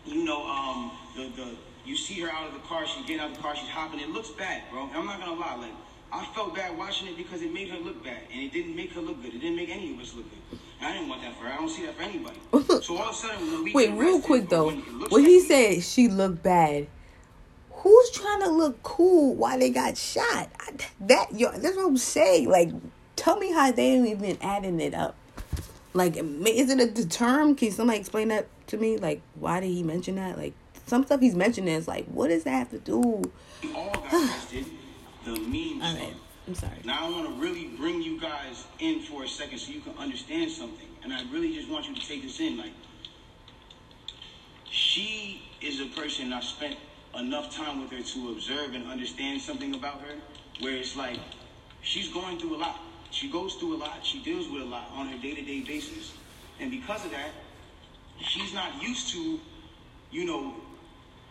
you 0.06 0.25
know, 0.25 0.47
um, 0.47 0.93
the, 1.17 1.29
the, 1.37 1.56
you 1.85 1.97
see 1.97 2.20
her 2.20 2.31
out 2.31 2.49
of 2.49 2.55
the 2.55 2.61
car, 2.61 2.87
she's 2.87 3.06
getting 3.06 3.20
out 3.20 3.31
of 3.31 3.37
the 3.37 3.43
car, 3.43 3.56
she's 3.56 3.69
hopping. 3.69 4.00
It 4.00 4.11
looks 4.11 4.31
bad, 4.31 4.62
bro. 4.70 4.88
I'm 4.94 5.06
not 5.06 5.20
gonna 5.20 5.38
lie, 5.38 5.56
like, 5.56 5.73
I 6.12 6.25
felt 6.35 6.55
bad 6.55 6.76
watching 6.76 7.08
it 7.08 7.17
because 7.17 7.43
it 7.43 7.52
made 7.52 7.69
her 7.69 7.79
look 7.79 8.02
bad, 8.02 8.23
and 8.32 8.43
it 8.43 8.52
didn't 8.52 8.75
make 8.75 8.93
her 8.93 9.00
look 9.00 9.23
good. 9.23 9.35
It 9.35 9.41
didn't 9.41 9.56
make 9.56 9.69
any 9.69 9.94
of 9.94 10.00
us 10.00 10.14
look 10.14 10.26
good. 10.31 10.58
And 10.81 10.88
I 10.88 10.93
didn't 10.93 11.08
want 11.08 11.23
that 11.23 11.37
for 11.37 11.44
her. 11.44 11.52
I 11.52 11.56
don't 11.56 11.69
see 11.69 11.87
that 11.87 11.97
for 11.97 12.02
anybody. 12.02 12.38
so 12.82 12.97
all 12.97 13.08
of 13.08 13.11
a 13.11 13.14
sudden, 13.14 13.52
when 13.52 13.64
we 13.64 13.73
wait, 13.73 13.93
real 13.93 14.20
quick 14.20 14.49
though, 14.49 14.67
when, 14.67 14.81
when 14.81 15.25
he 15.25 15.41
said 15.41 15.82
she 15.82 16.08
looked 16.08 16.43
bad, 16.43 16.88
who's 17.70 18.11
trying 18.11 18.41
to 18.41 18.50
look 18.50 18.82
cool 18.82 19.35
while 19.35 19.58
they 19.58 19.70
got 19.70 19.97
shot? 19.97 20.49
I, 20.58 20.73
that 21.00 21.38
yo, 21.38 21.52
that's 21.52 21.76
what 21.76 21.87
I'm 21.87 21.97
saying. 21.97 22.49
Like, 22.49 22.70
tell 23.17 23.37
me 23.37 23.52
how 23.52 23.70
they 23.70 23.93
ain't 23.93 24.08
even 24.08 24.38
adding 24.41 24.81
it 24.81 24.94
up. 24.94 25.14
Like, 25.93 26.17
is 26.17 26.70
it 26.70 26.99
a 26.99 27.08
term? 27.08 27.55
Can 27.55 27.70
somebody 27.73 27.99
explain 27.99 28.29
that 28.29 28.47
to 28.70 28.76
me? 28.76 28.96
Like, 28.96 29.20
why 29.34 29.61
did 29.61 29.69
he 29.69 29.82
mention 29.82 30.17
that? 30.17 30.38
Like, 30.38 30.55
some 30.87 31.05
stuff 31.05 31.20
he's 31.20 31.34
mentioning 31.34 31.75
is 31.75 31.87
like, 31.87 32.06
what 32.06 32.28
does 32.28 32.44
that 32.44 32.50
have 32.50 32.70
to 32.70 32.78
do? 32.78 33.22
all 33.75 33.93
got 33.93 34.11
tested. 34.11 34.67
The 35.25 35.32
meme 35.32 35.82
All 35.82 35.94
right. 35.94 36.14
I'm 36.49 36.54
sorry. 36.54 36.78
Now 36.85 37.06
I 37.06 37.11
want 37.11 37.28
to 37.28 37.35
really 37.40 37.68
bring 37.76 38.02
you 38.02 38.18
guys 38.18 38.64
in 38.78 39.00
for 39.00 39.23
a 39.23 39.28
second 39.28 39.59
so 39.59 39.71
you 39.71 39.80
can 39.80 39.97
understand 39.99 40.50
something, 40.50 40.88
and 41.04 41.12
I 41.12 41.23
really 41.30 41.54
just 41.54 41.68
want 41.68 41.88
you 41.88 41.95
to 41.95 42.00
take 42.00 42.23
this 42.23 42.40
in. 42.40 42.56
Like, 42.56 42.73
she 44.64 45.42
is 45.61 45.80
a 45.80 45.87
person 45.87 46.33
I 46.33 46.40
spent 46.40 46.76
enough 47.18 47.54
time 47.54 47.83
with 47.83 47.90
her 47.90 48.02
to 48.02 48.30
observe 48.30 48.75
and 48.75 48.87
understand 48.88 49.40
something 49.40 49.75
about 49.75 50.00
her, 50.00 50.14
where 50.61 50.75
it's 50.75 50.97
like 50.97 51.18
she's 51.83 52.09
going 52.09 52.38
through 52.38 52.56
a 52.56 52.59
lot. 52.59 52.80
She 53.11 53.30
goes 53.30 53.54
through 53.54 53.76
a 53.76 53.78
lot. 53.78 53.99
She 54.02 54.21
deals 54.21 54.49
with 54.49 54.62
a 54.62 54.66
lot 54.66 54.90
on 54.95 55.09
her 55.09 55.18
day 55.18 55.35
to 55.35 55.42
day 55.42 55.61
basis, 55.61 56.14
and 56.59 56.71
because 56.71 57.04
of 57.04 57.11
that, 57.11 57.30
she's 58.23 58.53
not 58.53 58.83
used 58.83 59.11
to, 59.12 59.41
you 60.11 60.25
know, 60.25 60.55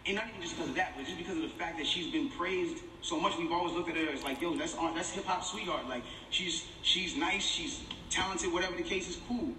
and 0.06 0.16
not 0.16 0.26
even 0.30 0.42
just 0.42 0.56
because 0.56 0.70
of 0.70 0.76
that, 0.76 0.94
but 0.96 1.06
just 1.06 1.18
because 1.18 1.36
of 1.36 1.44
the 1.44 1.50
fact 1.50 1.78
that 1.78 1.86
she's 1.86 2.12
been 2.12 2.30
praised 2.30 2.84
so 3.02 3.20
much. 3.20 3.38
We've 3.38 3.52
always 3.52 3.74
looked 3.74 3.90
at 3.90 3.96
her 3.96 4.12
as 4.12 4.24
like, 4.24 4.42
yo, 4.42 4.56
that's 4.56 4.74
that's 4.74 5.12
hip 5.12 5.26
hop 5.26 5.44
sweetheart. 5.44 5.88
Like 5.88 6.04
she's 6.30 6.66
she's 6.82 7.16
nice, 7.16 7.44
she's 7.44 7.82
talented, 8.10 8.52
whatever 8.52 8.76
the 8.76 8.84
case 8.84 9.10
is, 9.10 9.18
cool. 9.28 9.54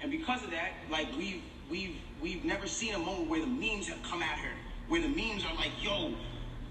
And 0.00 0.10
because 0.10 0.44
of 0.44 0.50
that, 0.50 0.72
like 0.90 1.08
we've 1.16 1.42
we've 1.70 1.96
we've 2.20 2.44
never 2.44 2.66
seen 2.66 2.94
a 2.94 2.98
moment 2.98 3.28
where 3.28 3.40
the 3.40 3.46
memes 3.46 3.88
have 3.88 4.02
come 4.02 4.22
at 4.22 4.38
her, 4.38 4.52
where 4.88 5.00
the 5.00 5.08
memes 5.08 5.44
are 5.44 5.54
like, 5.54 5.72
yo, 5.82 6.12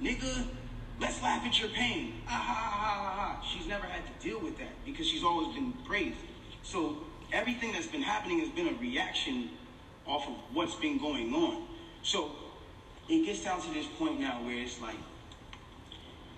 nigga, 0.02 0.46
let's 1.02 1.22
laugh 1.22 1.44
at 1.46 1.60
your 1.60 1.70
pain. 1.70 2.14
Ah, 2.28 2.32
ha, 2.32 2.54
ha, 2.54 2.80
ha, 2.80 3.16
ha. 3.16 3.42
She's 3.44 3.68
never 3.68 3.86
had 3.86 4.04
to 4.06 4.28
deal 4.28 4.40
with 4.40 4.58
that 4.60 4.86
because 4.86 5.08
she's 5.08 5.24
always 5.24 5.54
been 5.56 5.74
praised. 5.86 6.18
So 6.64 6.98
everything 7.34 7.74
that's 7.74 7.88
been 7.88 8.02
happening 8.02 8.40
has 8.40 8.50
been 8.50 8.68
a 8.68 8.74
reaction 8.80 9.50
off 10.08 10.28
of 10.28 10.34
what's 10.54 10.76
been 10.76 10.98
going 10.98 11.34
on. 11.34 11.64
So 12.04 12.32
it 13.10 13.26
gets 13.26 13.44
down 13.44 13.62
to 13.62 13.74
this 13.74 13.88
point 13.98 14.20
now 14.20 14.44
where 14.44 14.58
it's 14.58 14.82
like 14.82 14.98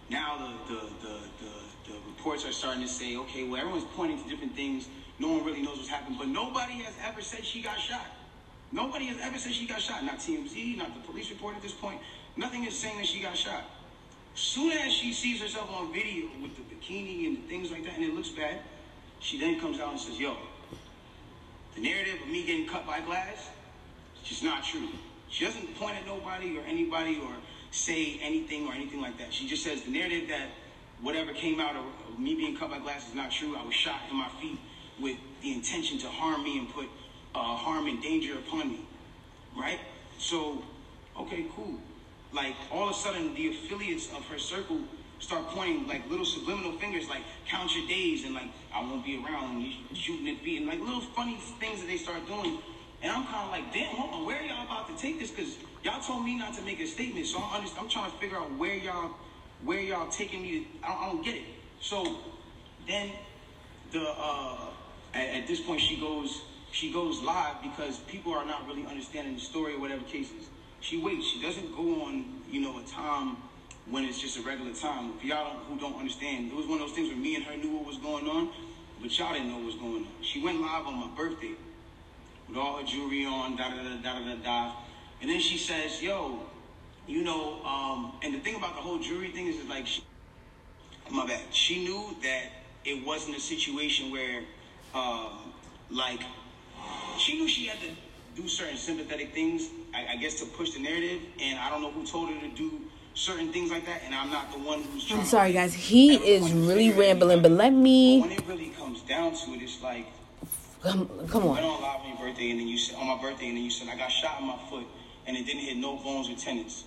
now 0.10 0.38
the 0.68 0.74
the, 0.74 0.82
the, 1.02 1.14
the, 1.40 1.92
the 1.92 1.98
reports 2.08 2.46
are 2.46 2.52
starting 2.52 2.82
to 2.82 2.88
say, 2.88 3.18
okay, 3.18 3.44
well 3.44 3.60
everyone's 3.60 3.86
pointing 3.96 4.22
to 4.22 4.30
different 4.30 4.56
things. 4.56 4.88
No 5.20 5.30
one 5.30 5.44
really 5.44 5.62
knows 5.62 5.78
what's 5.78 5.90
happened, 5.90 6.18
but 6.20 6.28
nobody 6.28 6.74
has 6.74 6.94
ever 7.04 7.22
said 7.22 7.44
she 7.44 7.62
got 7.62 7.80
shot. 7.80 8.06
Nobody 8.72 9.06
has 9.06 9.18
ever 9.22 9.38
said 9.38 9.54
she 9.54 9.66
got 9.66 9.82
shot. 9.82 10.04
Not 10.04 10.20
TMZ, 10.20 10.78
not 10.78 10.94
the 10.94 11.00
police 11.02 11.30
report 11.30 11.56
at 11.56 11.62
this 11.62 11.72
point. 11.72 12.00
Nothing 12.36 12.66
is 12.66 12.78
saying 12.78 12.98
that 12.98 13.08
she 13.08 13.22
got 13.22 13.36
shot. 13.36 13.64
Soon 14.36 14.72
as 14.72 14.94
she 14.94 15.14
sees 15.14 15.42
herself 15.42 15.72
on 15.74 15.92
video 15.92 16.28
with 16.42 16.52
the 16.56 16.62
bikini 16.76 17.26
and 17.26 17.38
the 17.38 17.48
things 17.48 17.72
like 17.72 17.84
that, 17.86 17.96
and 17.96 18.04
it 18.04 18.14
looks 18.14 18.30
bad, 18.30 18.60
she 19.20 19.40
then 19.40 19.60
comes 19.60 19.80
out 19.80 19.92
and 19.92 20.00
says, 20.00 20.20
"Yo, 20.20 20.38
the 21.74 21.82
narrative 21.82 22.22
of 22.22 22.28
me 22.28 22.46
getting 22.46 22.68
cut 22.68 22.86
by 22.86 23.00
glass, 23.02 23.50
just 24.28 24.44
not 24.44 24.64
true." 24.64 24.90
She 25.30 25.46
doesn't 25.46 25.76
point 25.78 25.96
at 25.98 26.06
nobody 26.06 26.58
or 26.58 26.62
anybody 26.62 27.20
or 27.22 27.32
say 27.72 28.20
anything 28.22 28.68
or 28.68 28.74
anything 28.74 29.02
like 29.02 29.18
that. 29.18 29.34
She 29.34 29.48
just 29.48 29.64
says 29.64 29.82
the 29.84 29.92
narrative 29.92 30.30
that 30.30 30.48
whatever 31.02 31.34
came 31.34 31.60
out 31.60 31.76
of, 31.76 31.84
of 32.10 32.20
me 32.20 32.36
being 32.36 32.56
cut 32.58 32.70
by 32.70 32.80
glass 32.80 33.08
is 33.08 33.16
not 33.16 33.32
true. 33.32 33.56
I 33.58 33.64
was 33.64 33.74
shot 33.74 34.00
in 34.10 34.18
my 34.18 34.30
feet 34.42 34.58
with 35.00 35.18
the 35.42 35.54
intention 35.54 35.98
to 36.00 36.08
harm 36.08 36.44
me 36.44 36.60
and 36.60 36.70
put 36.70 36.88
uh, 37.36 37.40
harm 37.40 37.88
and 37.88 38.02
danger 38.02 38.34
upon 38.34 38.70
me. 38.70 38.86
Right? 39.56 39.80
So, 40.18 40.64
okay, 41.20 41.46
cool. 41.56 41.76
Like 42.34 42.56
all 42.72 42.90
of 42.90 42.96
a 42.96 42.98
sudden, 42.98 43.34
the 43.36 43.50
affiliates 43.50 44.10
of 44.14 44.26
her 44.26 44.40
circle 44.40 44.80
start 45.20 45.48
pointing 45.48 45.88
like 45.88 46.10
little 46.10 46.26
subliminal 46.26 46.74
fingers, 46.74 47.10
like 47.10 47.22
count 47.48 47.76
your 47.76 47.88
days 47.88 48.24
and 48.24 48.34
like 48.34 48.48
I 48.74 48.82
won't 48.82 49.04
be 49.04 49.24
around 49.24 49.56
and 49.56 49.64
you 49.64 49.74
shooting 49.94 50.28
at 50.30 50.42
feet 50.42 50.60
and 50.60 50.68
like 50.68 50.80
little 50.80 51.02
funny 51.02 51.38
things 51.60 51.82
that 51.82 51.88
they 51.88 51.98
start 51.98 52.26
doing. 52.28 52.60
And 53.02 53.12
I'm 53.12 53.26
kind 53.26 53.46
of 53.46 53.52
like, 53.52 53.74
damn, 53.74 53.96
hold 53.96 54.14
on, 54.14 54.26
where 54.26 54.42
y'all 54.42 54.66
about 54.66 54.88
to 54.88 55.02
take 55.02 55.20
this? 55.20 55.30
Because 55.30 55.58
y'all 55.84 56.02
told 56.02 56.26
me 56.26 56.36
not 56.36 56.54
to 56.56 56.62
make 56.64 56.80
a 56.80 56.88
statement, 56.88 57.28
so 57.28 57.38
I'm, 57.40 57.66
I'm 57.80 57.90
trying 57.90 58.12
to 58.12 58.18
figure 58.18 58.38
out 58.38 58.52
where 58.58 58.76
y'all 58.76 59.12
where 59.64 59.80
y'all 59.80 60.08
taking 60.10 60.42
me. 60.42 60.60
To, 60.60 60.66
I, 60.84 60.88
don't, 60.88 61.02
I 61.02 61.06
don't 61.08 61.26
get 61.26 61.36
it. 61.36 61.44
So 61.80 62.18
then 62.88 63.12
the 63.92 64.02
uh, 64.18 64.58
at, 65.14 65.30
at 65.30 65.48
this 65.48 65.60
point 65.60 65.82
she 65.82 66.00
goes 66.00 66.42
she 66.72 66.92
goes 66.92 67.22
live 67.22 67.56
because 67.62 68.00
people 68.00 68.34
are 68.34 68.46
not 68.46 68.68
really 68.68 68.86
understanding 68.86 69.36
the 69.36 69.42
story 69.42 69.76
or 69.76 69.80
whatever 69.80 70.04
cases. 70.04 70.50
She 70.80 71.02
waits. 71.02 71.26
She 71.28 71.42
doesn't 71.42 71.76
go 71.76 72.04
on 72.04 72.42
you 72.50 72.62
know 72.62 72.80
a 72.80 72.84
time 72.84 73.38
when 73.90 74.06
it's 74.06 74.20
just 74.20 74.38
a 74.38 74.42
regular 74.42 74.74
time. 74.74 75.14
If 75.18 75.24
y'all 75.24 75.54
don't, 75.54 75.64
who 75.66 75.80
don't 75.80 76.00
understand, 76.00 76.52
it 76.52 76.56
was 76.56 76.66
one 76.66 76.82
of 76.82 76.88
those 76.88 76.96
things 76.96 77.10
where 77.10 77.18
me 77.18 77.36
and 77.36 77.44
her 77.46 77.58
knew 77.58 77.78
what 77.78 77.86
was 77.86 77.98
going 77.98 78.28
on, 78.28 78.50
but 79.02 79.18
y'all 79.18 79.34
didn't 79.34 79.50
know 79.50 79.58
what 79.58 79.66
was 79.66 79.76
going 79.76 79.98
on. 79.98 80.08
She 80.22 80.44
went 80.44 80.62
live 80.62 80.86
on 80.88 80.96
my 80.96 81.08
birthday 81.16 81.54
with 82.48 82.58
all 82.58 82.78
her 82.78 82.84
jewelry 82.84 83.26
on, 83.26 83.56
da 83.56 83.70
da 83.70 83.76
da 83.84 83.96
da 84.02 84.20
da 84.20 84.36
da. 84.44 84.72
And 85.22 85.30
then 85.30 85.40
she 85.40 85.58
says, 85.58 86.02
"Yo, 86.02 86.40
you 87.08 87.24
know," 87.24 87.64
um, 87.66 88.14
and 88.22 88.34
the 88.34 88.40
thing 88.40 88.56
about 88.56 88.76
the 88.76 88.82
whole 88.82 89.00
jewelry 89.00 89.30
thing 89.32 89.48
is, 89.48 89.56
is 89.58 89.66
like, 89.68 89.88
she, 89.88 90.04
my 91.10 91.26
bad. 91.26 91.42
She 91.52 91.84
knew 91.84 92.16
that 92.22 92.44
it 92.86 93.06
wasn't 93.06 93.36
a 93.38 93.40
situation 93.40 94.12
where, 94.12 94.42
um, 94.94 95.52
like, 95.90 96.22
she 97.18 97.38
knew 97.40 97.48
she 97.48 97.66
had 97.68 97.80
to 97.80 97.88
do 98.42 98.48
certain 98.48 98.78
sympathetic 98.78 99.34
things, 99.34 99.70
I, 99.94 100.14
I 100.14 100.16
guess, 100.18 100.40
to 100.42 100.46
push 100.46 100.72
the 100.72 100.80
narrative. 100.82 101.22
And 101.42 101.58
I 101.60 101.70
don't 101.70 101.82
know 101.82 101.92
who 101.92 102.06
told 102.06 102.30
her 102.30 102.40
to 102.40 102.50
do 102.56 102.82
certain 103.16 103.52
things 103.52 103.72
like 103.72 103.86
that. 103.88 104.02
And 104.06 104.14
I'm 104.14 104.30
not 104.30 104.52
the 104.52 104.60
one 104.60 104.84
who's. 104.84 105.06
trying 105.06 105.22
I'm 105.22 105.26
sorry, 105.26 105.54
guys. 105.54 105.74
He 105.74 106.16
is 106.16 106.52
really 106.52 106.92
rambling, 106.92 107.42
but 107.42 107.52
let 107.52 107.74
me- 107.74 108.20
But 108.22 108.30
when 108.30 108.38
it 108.38 108.48
really 108.48 108.70
comes 108.78 109.02
down 109.02 109.32
to 109.34 109.54
it, 109.54 109.62
it's 109.64 109.82
like 109.82 110.06
Come, 110.84 111.10
come 111.28 111.44
on. 111.44 111.58
on 111.58 111.82
live 111.82 112.02
on 112.02 112.08
your 112.08 112.18
birthday, 112.18 112.52
and 112.52 112.60
then 112.60 112.68
you 112.68 112.78
said 112.78 112.96
on 112.98 113.08
my 113.08 113.22
birthday, 113.22 113.48
and 113.48 113.58
then 113.58 113.64
you 113.64 113.72
said 113.72 113.88
I 113.90 113.98
got 113.98 114.12
shot 114.12 114.40
in 114.40 114.48
my 114.48 114.58
foot, 114.70 114.86
and 115.26 115.36
it 115.36 115.46
didn't 115.46 115.62
hit 115.64 115.78
no 115.78 115.98
bones 115.98 116.30
or 116.30 116.36
tendons. 116.36 116.84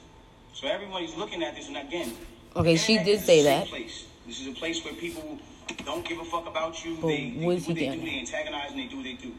So 0.55 0.69
everybody's 0.69 1.17
looking 1.17 1.43
at 1.43 1.57
this, 1.57 1.69
and 1.69 1.77
again, 1.77 2.13
Okay, 2.57 2.77
she 2.77 2.99
did 2.99 3.21
say 3.21 3.43
that. 3.45 3.69
Place. 3.69 4.07
This 4.27 4.41
is 4.41 4.49
a 4.49 4.53
place 4.53 4.85
where 4.85 4.95
people 4.95 5.39
don't 5.85 6.07
give 6.07 6.19
a 6.19 6.25
fuck 6.25 6.47
about 6.47 6.85
you. 6.85 6.97
But 7.01 7.09
they, 7.09 7.31
they 7.31 7.47
what 7.47 7.59
do 7.59 7.65
what 7.65 7.77
they 7.77 7.89
do. 7.89 8.01
They 8.01 8.19
antagonize 8.19 8.71
and 8.71 8.79
they 8.79 8.87
do 8.87 8.97
what 8.97 9.05
they 9.05 9.15
do. 9.15 9.33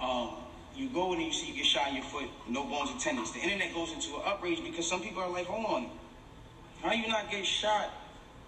Um, 0.00 0.30
you 0.76 0.88
go 0.88 1.12
in 1.12 1.18
and 1.18 1.26
you 1.26 1.32
see 1.32 1.48
you 1.48 1.54
get 1.54 1.66
shot 1.66 1.88
in 1.88 1.96
your 1.96 2.04
foot, 2.04 2.28
no 2.48 2.64
bones 2.64 2.90
or 2.90 2.98
tendons. 2.98 3.32
The 3.32 3.40
internet 3.40 3.74
goes 3.74 3.92
into 3.92 4.16
an 4.16 4.22
outrage 4.26 4.62
because 4.62 4.88
some 4.88 5.00
people 5.00 5.22
are 5.22 5.28
like, 5.28 5.46
hold 5.46 5.66
on, 5.66 5.90
how 6.82 6.92
you 6.92 7.08
not 7.08 7.30
get 7.30 7.44
shot? 7.46 7.90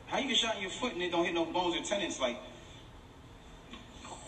How 0.06 0.18
you 0.18 0.28
get 0.28 0.36
shot 0.36 0.56
in 0.56 0.62
your 0.62 0.70
foot 0.70 0.92
and 0.92 1.02
it 1.02 1.10
don't 1.10 1.24
hit 1.24 1.34
no 1.34 1.44
bones 1.44 1.76
or 1.76 1.82
tendons? 1.84 2.20
Like, 2.20 2.38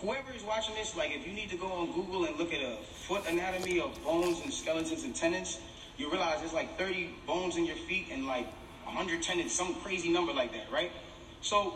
whoever 0.02 0.32
is 0.32 0.42
watching 0.42 0.74
this, 0.74 0.96
like, 0.96 1.12
if 1.12 1.26
you 1.26 1.32
need 1.32 1.48
to 1.50 1.56
go 1.56 1.68
on 1.68 1.92
Google 1.92 2.24
and 2.24 2.36
look 2.36 2.52
at 2.52 2.60
a 2.60 2.76
foot 3.06 3.22
anatomy 3.28 3.80
of 3.80 3.96
bones 4.04 4.40
and 4.42 4.52
skeletons 4.52 5.04
and 5.04 5.14
tendons, 5.14 5.60
you 5.96 6.10
realize 6.10 6.40
there's 6.40 6.52
like 6.52 6.76
30 6.76 7.14
bones 7.26 7.56
in 7.56 7.64
your 7.64 7.76
feet 7.76 8.08
and 8.10 8.26
like 8.26 8.46
100 8.84 9.22
tendons, 9.22 9.52
some 9.52 9.74
crazy 9.76 10.10
number 10.10 10.32
like 10.32 10.52
that, 10.52 10.70
right? 10.72 10.90
So 11.40 11.74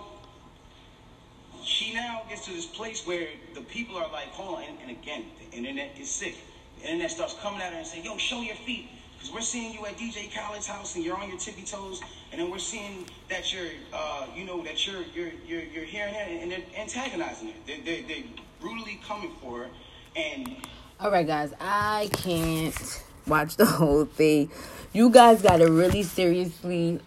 she 1.64 1.94
now 1.94 2.22
gets 2.28 2.44
to 2.46 2.52
this 2.52 2.66
place 2.66 3.06
where 3.06 3.28
the 3.54 3.60
people 3.60 3.96
are 3.96 4.10
like, 4.10 4.28
hold 4.28 4.58
on, 4.58 4.64
and, 4.64 4.78
and 4.82 4.90
again, 4.90 5.26
the 5.38 5.56
internet 5.56 5.92
is 5.98 6.10
sick. 6.10 6.34
The 6.80 6.90
internet 6.90 7.12
starts 7.12 7.34
coming 7.40 7.60
at 7.60 7.72
her 7.72 7.78
and 7.78 7.86
saying, 7.86 8.04
yo, 8.04 8.16
show 8.16 8.40
your 8.40 8.56
feet. 8.56 8.88
Because 9.16 9.32
we're 9.32 9.40
seeing 9.40 9.72
you 9.72 9.84
at 9.86 9.96
DJ 9.96 10.30
Khaled's 10.30 10.66
house 10.66 10.94
and 10.94 11.04
you're 11.04 11.16
on 11.16 11.28
your 11.28 11.38
tippy 11.38 11.62
toes, 11.62 12.00
and 12.32 12.40
then 12.40 12.50
we're 12.50 12.58
seeing 12.58 13.06
that 13.28 13.52
you're, 13.52 13.70
uh, 13.92 14.26
you 14.34 14.44
know, 14.44 14.62
that 14.64 14.86
you're, 14.86 15.02
you're, 15.14 15.32
you're, 15.46 15.62
you're 15.62 15.84
here 15.84 16.06
and 16.06 16.42
and 16.42 16.52
they're 16.52 16.62
antagonizing 16.78 17.48
her. 17.48 17.54
They're, 17.66 17.80
they're, 17.84 18.02
they're 18.06 18.24
brutally 18.60 19.00
coming 19.06 19.32
for 19.40 19.60
her. 19.60 19.68
And 20.14 20.56
All 21.00 21.10
right, 21.10 21.26
guys. 21.26 21.52
I 21.60 22.08
can't 22.12 23.02
watch 23.26 23.56
the 23.56 23.66
whole 23.66 24.04
thing. 24.04 24.50
You 24.92 25.10
guys 25.10 25.42
got 25.42 25.58
to 25.58 25.70
really 25.70 26.02
seriously 26.02 27.00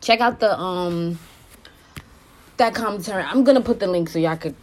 check 0.00 0.20
out 0.20 0.40
the 0.40 0.58
um 0.58 1.18
that 2.56 2.74
commentary. 2.74 3.22
I'm 3.22 3.44
gonna 3.44 3.60
put 3.60 3.80
the 3.80 3.86
link 3.86 4.08
so 4.08 4.18
y'all 4.18 4.36
could, 4.36 4.54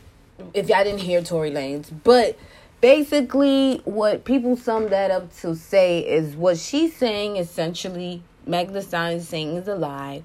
if 0.53 0.69
y'all 0.69 0.83
didn't 0.83 1.01
hear 1.01 1.21
Tory 1.21 1.51
Lanez, 1.51 1.91
but 2.03 2.37
basically 2.81 3.81
what 3.85 4.25
people 4.25 4.57
sum 4.57 4.89
that 4.89 5.11
up 5.11 5.33
to 5.37 5.55
say 5.55 5.99
is 5.99 6.35
what 6.35 6.57
she's 6.57 6.95
saying 6.95 7.37
essentially 7.37 8.23
Thee 8.45 8.81
Stallion 8.81 9.19
is 9.19 9.27
saying 9.27 9.55
is 9.55 9.67
a 9.67 9.75
lie, 9.75 10.23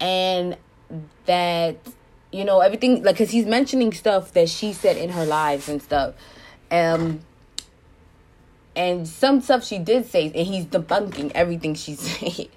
and 0.00 0.56
that 1.26 1.76
you 2.32 2.44
know 2.44 2.60
everything 2.60 3.02
like 3.02 3.16
because 3.16 3.30
he's 3.30 3.46
mentioning 3.46 3.92
stuff 3.92 4.32
that 4.32 4.48
she 4.48 4.72
said 4.72 4.96
in 4.96 5.10
her 5.10 5.26
lives 5.26 5.68
and 5.68 5.82
stuff, 5.82 6.14
um. 6.70 7.20
And 8.76 9.06
some 9.06 9.40
stuff 9.40 9.62
she 9.62 9.78
did 9.78 10.06
say, 10.06 10.24
and 10.34 10.48
he's 10.48 10.66
debunking 10.66 11.30
everything 11.36 11.74
she's 11.74 12.00
saying 12.18 12.48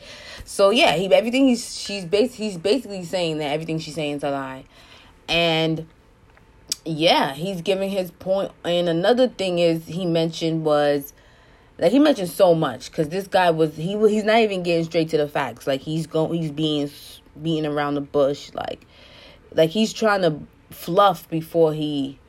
So 0.47 0.69
yeah, 0.69 0.95
he 0.95 1.13
everything 1.13 1.50
he's 1.50 1.77
she's 1.77 2.05
bas- 2.05 2.33
he's 2.33 2.57
basically 2.57 3.03
saying 3.03 3.39
that 3.39 3.51
everything 3.51 3.79
she's 3.79 3.95
saying 3.95 4.15
is 4.15 4.24
a 4.24 4.31
lie, 4.31 4.63
and 5.27 5.86
yeah, 6.88 7.34
he's 7.34 7.62
giving 7.62 7.89
his 7.89 8.12
point. 8.12 8.51
And 8.63 8.89
another 8.89 9.27
thing 9.27 9.60
is 9.60 9.86
he 9.86 10.06
mentioned 10.06 10.63
was 10.65 11.13
like 11.77 11.91
he 11.91 12.00
mentioned 12.00 12.29
so 12.29 12.56
much 12.56 12.89
because 12.89 13.10
this 13.10 13.27
guy 13.27 13.51
was 13.51 13.75
he 13.75 13.98
he's 14.10 14.24
not 14.24 14.39
even 14.39 14.63
getting 14.63 14.86
straight 14.86 15.10
to 15.10 15.17
the 15.17 15.27
facts. 15.27 15.67
Like 15.67 15.82
he's 15.82 16.08
going 16.08 16.34
he's 16.41 16.51
being 16.51 16.89
beating 17.41 17.65
around 17.65 17.96
the 17.96 18.01
bush. 18.01 18.51
Like 18.53 18.86
like 19.53 19.70
he's 19.70 19.94
trying 19.94 20.22
to 20.22 20.39
fluff 20.72 21.29
before 21.29 21.74
he 21.74 22.20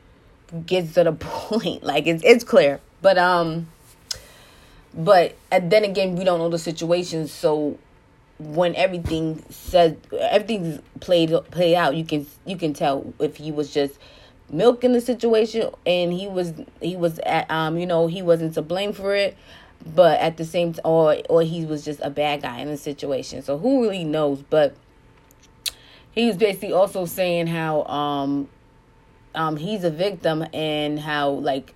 gets 0.65 0.93
to 0.95 1.03
the 1.03 1.11
point. 1.19 1.83
Like 1.83 2.05
it's 2.07 2.23
it's 2.23 2.43
clear, 2.43 2.79
but 3.01 3.17
um, 3.17 3.67
but 4.93 5.35
then 5.49 5.83
again 5.83 6.15
we 6.15 6.23
don't 6.23 6.39
know 6.39 6.49
the 6.49 6.59
situation, 6.59 7.27
so 7.27 7.77
when 8.39 8.73
everything 8.75 9.43
said 9.49 9.99
everything's 10.17 10.81
played 10.99 11.31
play 11.51 11.75
out, 11.75 11.95
you 11.95 12.05
can 12.05 12.27
you 12.45 12.57
can 12.57 12.73
tell 12.73 13.13
if 13.19 13.37
he 13.37 13.51
was 13.51 13.73
just 13.73 13.97
milking 14.51 14.93
the 14.93 15.01
situation 15.01 15.69
and 15.85 16.11
he 16.11 16.27
was 16.27 16.53
he 16.81 16.95
was 16.95 17.19
at 17.19 17.49
um 17.51 17.77
you 17.77 17.85
know 17.85 18.07
he 18.07 18.21
wasn't 18.21 18.53
to 18.53 18.61
blame 18.61 18.93
for 18.93 19.15
it 19.15 19.37
but 19.85 20.19
at 20.19 20.37
the 20.37 20.45
same 20.45 20.75
or 20.83 21.17
or 21.29 21.41
he 21.41 21.65
was 21.65 21.85
just 21.85 21.99
a 22.03 22.09
bad 22.09 22.41
guy 22.41 22.59
in 22.59 22.67
the 22.67 22.77
situation. 22.77 23.41
So 23.41 23.57
who 23.57 23.81
really 23.83 24.03
knows? 24.03 24.43
But 24.49 24.75
he 26.11 26.25
was 26.25 26.37
basically 26.37 26.73
also 26.73 27.05
saying 27.05 27.47
how 27.47 27.83
um 27.83 28.49
um 29.35 29.57
he's 29.57 29.83
a 29.83 29.91
victim 29.91 30.45
and 30.53 30.99
how 30.99 31.29
like 31.29 31.73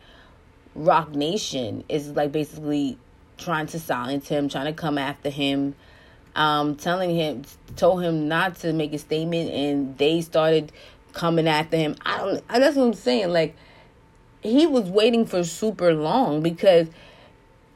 Roc 0.75 1.12
Nation 1.12 1.84
is 1.88 2.10
like 2.10 2.32
basically 2.32 2.98
trying 3.38 3.68
to 3.68 3.80
silence 3.80 4.27
him 4.27 4.48
trying 4.48 4.65
to 4.65 4.74
come 4.74 4.98
after 4.98 5.30
him 5.30 5.75
um 6.36 6.75
telling 6.75 7.15
him 7.15 7.44
told 7.75 8.01
him 8.01 8.27
not 8.27 8.56
to 8.56 8.74
make 8.74 8.94
a 8.94 8.98
statement 8.98 9.50
and 9.50 9.98
they 9.98 10.22
started 10.22 10.72
coming 11.13 11.48
after 11.48 11.77
him. 11.77 11.96
I 12.05 12.17
don't 12.17 12.48
that's 12.48 12.75
what 12.75 12.86
i'm 12.86 12.93
saying 12.93 13.29
like 13.29 13.55
he 14.41 14.67
was 14.67 14.89
waiting 14.89 15.25
for 15.25 15.43
super 15.43 15.93
long 15.93 16.41
because 16.41 16.88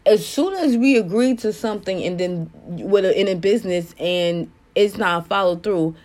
as 0.06 0.26
soon 0.26 0.54
as 0.54 0.78
we 0.78 0.98
agree 0.98 1.36
to 1.36 1.52
something 1.54 2.04
and 2.04 2.20
then 2.20 2.52
with 2.66 3.06
a, 3.06 3.20
in 3.20 3.28
a 3.28 3.36
business 3.36 3.94
and 4.00 4.52
it's 4.76 4.98
not 4.98 5.28
followed 5.28 5.64
through 5.64 5.96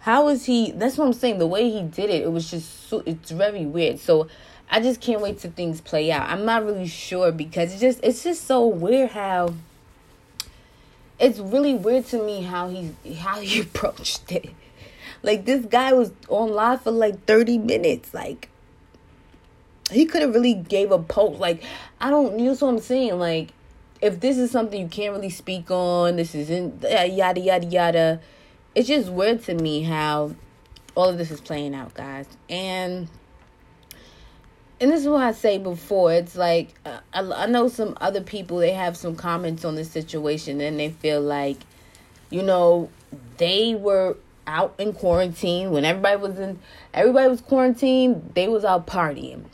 how 0.00 0.28
is 0.28 0.44
he 0.46 0.72
that's 0.72 0.96
what 0.96 1.06
i'm 1.06 1.12
saying 1.12 1.38
the 1.38 1.46
way 1.46 1.70
he 1.70 1.82
did 1.82 2.10
it 2.10 2.22
it 2.22 2.32
was 2.32 2.50
just 2.50 2.88
so 2.90 3.02
it's 3.06 3.30
very 3.30 3.64
weird. 3.64 3.98
So 3.98 4.28
i 4.70 4.80
just 4.80 5.00
can't 5.00 5.20
wait 5.20 5.38
to 5.40 5.48
things 5.48 5.80
play 5.80 6.10
out. 6.12 6.28
I'm 6.28 6.44
not 6.44 6.64
really 6.64 6.88
sure 6.88 7.32
because 7.32 7.72
it's 7.72 7.80
just 7.80 8.00
it's 8.02 8.22
just 8.24 8.46
so 8.46 8.66
weird 8.66 9.10
how 9.10 9.54
it's 11.18 11.38
really 11.38 11.74
weird 11.74 12.06
to 12.06 12.22
me 12.22 12.42
how 12.42 12.68
he 12.68 12.92
how 13.14 13.40
he 13.40 13.60
approached 13.66 14.30
it 14.32 14.50
like 15.22 15.44
this 15.44 15.64
guy 15.66 15.92
was 15.92 16.12
on 16.28 16.50
live 16.50 16.82
for 16.82 16.90
like 16.90 17.24
30 17.26 17.58
minutes 17.58 18.14
like 18.14 18.48
he 19.90 20.06
could 20.06 20.22
have 20.22 20.34
really 20.34 20.54
gave 20.54 20.90
a 20.92 20.98
post 20.98 21.40
like 21.40 21.62
i 22.00 22.10
don't 22.10 22.38
you 22.38 22.46
know 22.46 22.52
what 22.52 22.62
i'm 22.62 22.78
saying 22.78 23.18
like 23.18 23.52
if 24.00 24.20
this 24.20 24.38
is 24.38 24.50
something 24.50 24.80
you 24.80 24.88
can't 24.88 25.14
really 25.14 25.30
speak 25.30 25.70
on 25.70 26.16
this 26.16 26.34
isn't 26.34 26.82
yada 26.82 27.40
yada 27.40 27.66
yada 27.66 28.20
it's 28.74 28.88
just 28.88 29.10
weird 29.10 29.42
to 29.42 29.54
me 29.54 29.82
how 29.82 30.34
all 30.94 31.08
of 31.08 31.18
this 31.18 31.30
is 31.30 31.40
playing 31.40 31.74
out 31.74 31.92
guys 31.94 32.26
and 32.48 33.08
and 34.80 34.90
this 34.90 35.02
is 35.02 35.08
what 35.08 35.22
I 35.22 35.32
say 35.32 35.58
before. 35.58 36.12
It's 36.12 36.36
like 36.36 36.74
uh, 36.86 37.00
I, 37.12 37.20
I 37.20 37.46
know 37.46 37.68
some 37.68 37.96
other 38.00 38.22
people. 38.22 38.56
They 38.56 38.72
have 38.72 38.96
some 38.96 39.14
comments 39.14 39.64
on 39.64 39.74
this 39.74 39.90
situation, 39.90 40.60
and 40.60 40.80
they 40.80 40.88
feel 40.88 41.20
like, 41.20 41.58
you 42.30 42.42
know, 42.42 42.88
they 43.36 43.74
were 43.74 44.16
out 44.50 44.74
in 44.78 44.92
quarantine 44.92 45.70
when 45.70 45.84
everybody 45.84 46.16
was 46.16 46.38
in. 46.38 46.58
Everybody 46.92 47.28
was 47.28 47.40
quarantined. 47.40 48.32
They 48.34 48.48
was 48.48 48.64
out 48.64 48.86
partying, 48.86 49.44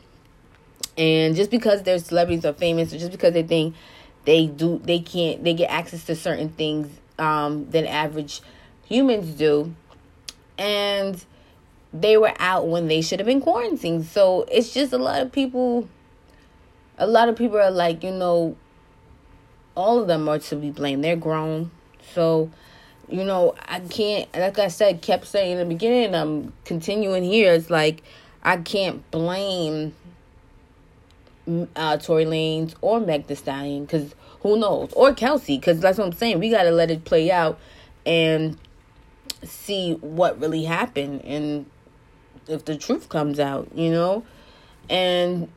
and 0.96 1.36
just 1.36 1.50
because 1.50 1.82
they're 1.82 1.98
celebrities 1.98 2.44
or 2.44 2.54
famous, 2.54 2.92
or 2.92 2.98
just 2.98 3.12
because 3.12 3.34
they 3.34 3.42
think 3.42 3.76
they 4.24 4.46
do, 4.46 4.80
they 4.82 4.98
can't, 4.98 5.44
they 5.44 5.54
get 5.54 5.70
access 5.70 6.04
to 6.06 6.16
certain 6.16 6.48
things 6.48 6.88
um, 7.18 7.70
than 7.70 7.86
average 7.86 8.40
humans 8.84 9.30
do, 9.34 9.74
and 10.58 11.24
they 11.92 12.16
were 12.16 12.32
out 12.38 12.66
when 12.66 12.88
they 12.88 13.02
should 13.02 13.20
have 13.20 13.26
been 13.26 13.40
quarantined. 13.40 14.06
So 14.06 14.46
it's 14.50 14.72
just 14.72 14.92
a 14.92 14.98
lot 14.98 15.20
of 15.20 15.30
people. 15.30 15.88
A 16.98 17.06
lot 17.06 17.28
of 17.28 17.36
people 17.36 17.58
are 17.58 17.70
like, 17.70 18.02
you 18.02 18.10
know, 18.10 18.56
all 19.74 20.00
of 20.00 20.08
them 20.08 20.26
are 20.30 20.38
to 20.38 20.56
be 20.56 20.70
blamed. 20.70 21.04
They're 21.04 21.14
grown, 21.14 21.70
so 22.14 22.50
you 23.08 23.24
know 23.24 23.54
I 23.68 23.80
can't. 23.80 24.32
Like 24.34 24.58
I 24.58 24.68
said, 24.68 25.02
kept 25.02 25.26
saying 25.26 25.52
in 25.52 25.58
the 25.58 25.64
beginning. 25.64 26.14
I'm 26.14 26.52
continuing 26.64 27.24
here. 27.24 27.52
It's 27.52 27.70
like 27.70 28.02
I 28.42 28.58
can't 28.58 29.08
blame 29.10 29.94
uh, 31.76 31.96
Tory 31.98 32.24
Lanez 32.24 32.74
or 32.80 33.00
Meg 33.00 33.26
Thee 33.26 33.34
Stallion 33.34 33.84
because 33.84 34.14
who 34.40 34.58
knows 34.58 34.92
or 34.92 35.14
Kelsey 35.14 35.58
because 35.58 35.80
that's 35.80 35.98
what 35.98 36.06
I'm 36.06 36.12
saying. 36.12 36.40
We 36.40 36.50
got 36.50 36.64
to 36.64 36.70
let 36.70 36.90
it 36.90 37.04
play 37.04 37.30
out 37.30 37.58
and 38.04 38.56
see 39.42 39.94
what 39.94 40.40
really 40.40 40.64
happened 40.64 41.22
and 41.24 41.66
if 42.48 42.64
the 42.64 42.76
truth 42.76 43.08
comes 43.08 43.40
out, 43.40 43.68
you 43.74 43.90
know? 43.90 44.24
And 44.88 45.48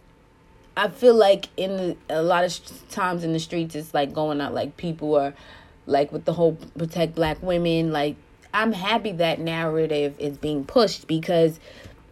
I 0.75 0.89
feel 0.89 1.13
like 1.13 1.49
in 1.57 1.77
the, 1.77 1.97
a 2.09 2.21
lot 2.23 2.43
of 2.43 2.89
times 2.89 3.23
in 3.23 3.33
the 3.33 3.39
streets, 3.39 3.75
it's 3.75 3.93
like 3.93 4.13
going 4.13 4.41
out 4.41 4.53
like 4.53 4.77
people 4.77 5.15
are 5.15 5.33
like 5.89 6.11
with 6.11 6.25
the 6.25 6.33
whole 6.33 6.57
protect 6.77 7.15
black 7.15 7.41
women. 7.41 7.91
Like, 7.91 8.15
I'm 8.53 8.71
happy 8.71 9.11
that 9.13 9.39
narrative 9.39 10.15
is 10.19 10.37
being 10.37 10.65
pushed 10.65 11.07
because 11.07 11.59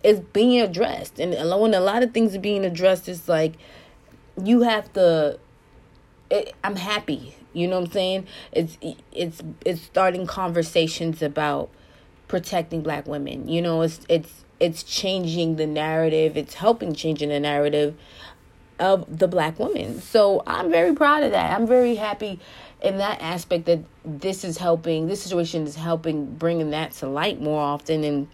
it's 0.03 0.19
being 0.19 0.61
addressed. 0.61 1.19
And 1.19 1.33
when 1.33 1.73
a 1.73 1.79
lot 1.79 2.03
of 2.03 2.13
things 2.13 2.35
are 2.35 2.39
being 2.39 2.65
addressed, 2.65 3.07
it's 3.07 3.27
like 3.27 3.53
you 4.43 4.61
have 4.61 4.91
to. 4.93 5.39
It, 6.29 6.53
I'm 6.63 6.75
happy. 6.75 7.35
You 7.53 7.67
know 7.67 7.79
what 7.79 7.87
I'm 7.87 7.91
saying? 7.91 8.27
It's 8.51 8.77
it's 9.11 9.41
it's 9.65 9.81
starting 9.81 10.27
conversations 10.27 11.21
about 11.21 11.69
protecting 12.27 12.81
black 12.81 13.07
women. 13.07 13.47
You 13.47 13.61
know, 13.61 13.81
it's 13.81 14.01
it's 14.09 14.43
it's 14.59 14.83
changing 14.83 15.55
the 15.57 15.67
narrative 15.67 16.35
it's 16.35 16.55
helping 16.55 16.93
changing 16.93 17.29
the 17.29 17.39
narrative 17.39 17.95
of 18.79 19.19
the 19.19 19.27
black 19.27 19.57
woman 19.59 19.99
so 20.01 20.43
i'm 20.47 20.69
very 20.69 20.93
proud 20.93 21.23
of 21.23 21.31
that 21.31 21.57
i'm 21.57 21.67
very 21.67 21.95
happy 21.95 22.39
in 22.81 22.97
that 22.97 23.19
aspect 23.21 23.65
that 23.65 23.79
this 24.05 24.43
is 24.43 24.57
helping 24.57 25.07
this 25.07 25.21
situation 25.21 25.63
is 25.63 25.75
helping 25.75 26.25
bringing 26.35 26.69
that 26.71 26.91
to 26.91 27.07
light 27.07 27.41
more 27.41 27.61
often 27.61 28.03
and 28.03 28.27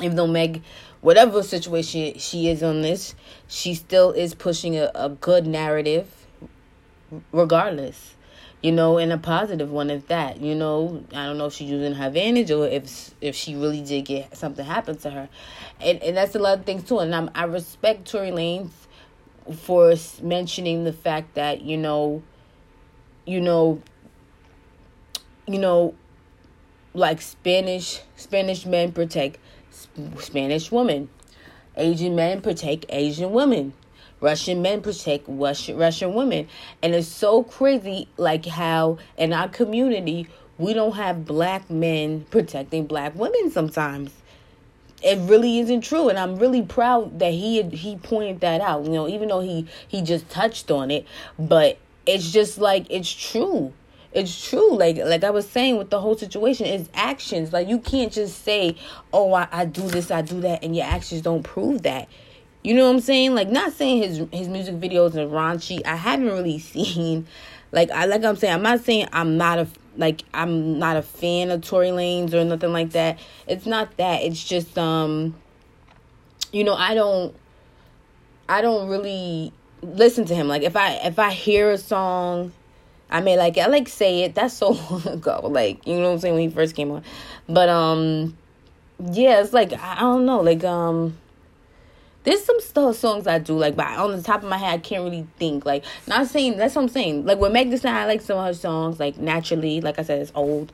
even 0.00 0.16
though 0.16 0.26
meg 0.26 0.62
whatever 1.00 1.42
situation 1.42 2.16
she 2.18 2.48
is 2.48 2.62
on 2.62 2.82
this 2.82 3.14
she 3.48 3.74
still 3.74 4.12
is 4.12 4.34
pushing 4.34 4.76
a, 4.76 4.90
a 4.94 5.08
good 5.08 5.46
narrative 5.46 6.26
regardless 7.32 8.14
you 8.62 8.72
know, 8.72 8.98
and 8.98 9.12
a 9.12 9.18
positive 9.18 9.70
one 9.70 9.90
at 9.90 10.08
that. 10.08 10.40
You 10.40 10.54
know, 10.54 11.04
I 11.12 11.26
don't 11.26 11.38
know 11.38 11.46
if 11.46 11.54
she's 11.54 11.70
using 11.70 11.94
her 11.94 12.06
advantage 12.06 12.50
or 12.50 12.66
if 12.66 13.10
if 13.20 13.34
she 13.34 13.54
really 13.54 13.80
did 13.80 14.04
get 14.04 14.36
something 14.36 14.64
happen 14.64 14.96
to 14.98 15.10
her, 15.10 15.28
and 15.80 16.02
and 16.02 16.16
that's 16.16 16.34
a 16.34 16.38
lot 16.38 16.58
of 16.58 16.64
things 16.64 16.84
too. 16.84 16.98
And 16.98 17.14
I'm, 17.14 17.30
I 17.34 17.44
respect 17.44 18.06
Tory 18.06 18.30
Lanez 18.30 18.70
for 19.52 19.94
mentioning 20.22 20.84
the 20.84 20.92
fact 20.92 21.34
that 21.34 21.62
you 21.62 21.76
know, 21.76 22.22
you 23.26 23.40
know, 23.40 23.82
you 25.46 25.58
know, 25.58 25.94
like 26.94 27.20
Spanish 27.20 28.00
Spanish 28.16 28.66
men 28.66 28.92
protect 28.92 29.38
Spanish 30.18 30.70
women, 30.70 31.08
Asian 31.76 32.14
men 32.16 32.40
protect 32.40 32.86
Asian 32.88 33.32
women 33.32 33.72
Russian 34.20 34.60
men 34.60 34.82
protect 34.82 35.24
Russian 35.28 35.76
Russian 35.76 36.14
women. 36.14 36.48
And 36.82 36.94
it's 36.94 37.08
so 37.08 37.42
crazy 37.42 38.08
like 38.16 38.46
how 38.46 38.98
in 39.16 39.32
our 39.32 39.48
community 39.48 40.28
we 40.58 40.74
don't 40.74 40.92
have 40.92 41.24
black 41.24 41.70
men 41.70 42.26
protecting 42.30 42.86
black 42.86 43.14
women 43.14 43.50
sometimes. 43.50 44.10
It 45.02 45.18
really 45.28 45.60
isn't 45.60 45.82
true 45.82 46.08
and 46.08 46.18
I'm 46.18 46.36
really 46.36 46.62
proud 46.62 47.18
that 47.18 47.32
he 47.32 47.62
he 47.62 47.96
pointed 47.96 48.40
that 48.40 48.60
out. 48.60 48.84
You 48.84 48.90
know, 48.90 49.08
even 49.08 49.28
though 49.28 49.40
he 49.40 49.66
he 49.86 50.02
just 50.02 50.28
touched 50.28 50.70
on 50.70 50.90
it, 50.90 51.06
but 51.38 51.78
it's 52.06 52.30
just 52.30 52.58
like 52.58 52.86
it's 52.90 53.12
true 53.12 53.72
it's 54.12 54.48
true 54.48 54.76
like 54.76 54.96
like 54.96 55.22
i 55.22 55.30
was 55.30 55.48
saying 55.48 55.76
with 55.76 55.90
the 55.90 56.00
whole 56.00 56.16
situation 56.16 56.66
is 56.66 56.88
actions 56.94 57.52
like 57.52 57.68
you 57.68 57.78
can't 57.78 58.12
just 58.12 58.42
say 58.42 58.74
oh 59.12 59.32
I, 59.34 59.46
I 59.52 59.64
do 59.66 59.82
this 59.82 60.10
i 60.10 60.20
do 60.20 60.40
that 60.40 60.64
and 60.64 60.74
your 60.74 60.86
actions 60.86 61.22
don't 61.22 61.44
prove 61.44 61.82
that 61.82 62.08
you 62.62 62.74
know 62.74 62.84
what 62.84 62.96
I'm 62.96 63.00
saying? 63.00 63.34
Like 63.34 63.48
not 63.48 63.72
saying 63.72 64.02
his 64.02 64.18
his 64.32 64.48
music 64.48 64.76
videos 64.76 65.14
are 65.14 65.26
raunchy. 65.26 65.84
I 65.86 65.96
haven't 65.96 66.26
really 66.26 66.58
seen 66.58 67.26
like 67.72 67.90
I 67.90 68.04
like 68.04 68.24
I'm 68.24 68.36
saying 68.36 68.54
I'm 68.54 68.62
not 68.62 68.80
saying 68.80 69.08
I'm 69.12 69.36
not 69.36 69.58
a 69.58 69.66
like 70.00 70.24
I'm 70.32 70.78
not 70.78 70.96
a 70.96 71.02
fan 71.02 71.50
of 71.50 71.60
Tory 71.60 71.88
Lanez 71.88 72.32
or 72.32 72.44
nothing 72.44 72.72
like 72.72 72.90
that. 72.90 73.18
It's 73.46 73.66
not 73.66 73.96
that. 73.98 74.22
It's 74.22 74.42
just 74.42 74.76
um 74.78 75.36
you 76.50 76.64
know, 76.64 76.74
I 76.74 76.94
don't 76.94 77.36
I 78.48 78.62
don't 78.62 78.88
really 78.88 79.52
listen 79.82 80.24
to 80.24 80.34
him. 80.34 80.48
Like 80.48 80.62
if 80.62 80.74
I 80.74 80.94
if 81.04 81.18
I 81.18 81.30
hear 81.30 81.70
a 81.70 81.78
song 81.78 82.52
I 83.10 83.20
may 83.20 83.36
like 83.36 83.58
I 83.58 83.66
like 83.66 83.88
say 83.88 84.22
it. 84.22 84.34
That's 84.34 84.54
so 84.54 84.70
long 84.90 85.06
ago. 85.06 85.40
Like, 85.44 85.86
you 85.86 85.96
know 85.96 86.06
what 86.06 86.14
I'm 86.14 86.18
saying, 86.18 86.34
when 86.34 86.48
he 86.48 86.54
first 86.54 86.74
came 86.74 86.90
on. 86.90 87.04
But 87.48 87.68
um 87.68 88.36
yeah, 89.12 89.40
it's 89.40 89.52
like 89.52 89.72
I 89.74 90.00
don't 90.00 90.24
know, 90.24 90.40
like 90.40 90.64
um 90.64 91.18
there's 92.24 92.44
some 92.44 92.60
stuff 92.60 92.96
songs 92.96 93.26
I 93.26 93.38
do 93.38 93.56
like, 93.56 93.76
but 93.76 93.86
on 93.86 94.12
the 94.12 94.22
top 94.22 94.42
of 94.42 94.48
my 94.48 94.58
head, 94.58 94.74
I 94.74 94.78
can't 94.78 95.04
really 95.04 95.26
think. 95.38 95.64
Like, 95.64 95.84
not 96.06 96.26
saying 96.26 96.56
that's 96.56 96.74
what 96.74 96.82
I'm 96.82 96.88
saying. 96.88 97.24
Like 97.24 97.38
with 97.38 97.52
Meg 97.52 97.70
Thee 97.70 97.88
I 97.88 98.06
like 98.06 98.20
some 98.20 98.38
of 98.38 98.44
her 98.44 98.54
songs. 98.54 99.00
Like 99.00 99.18
naturally, 99.18 99.80
like 99.80 99.98
I 99.98 100.02
said, 100.02 100.20
it's 100.20 100.32
old. 100.34 100.72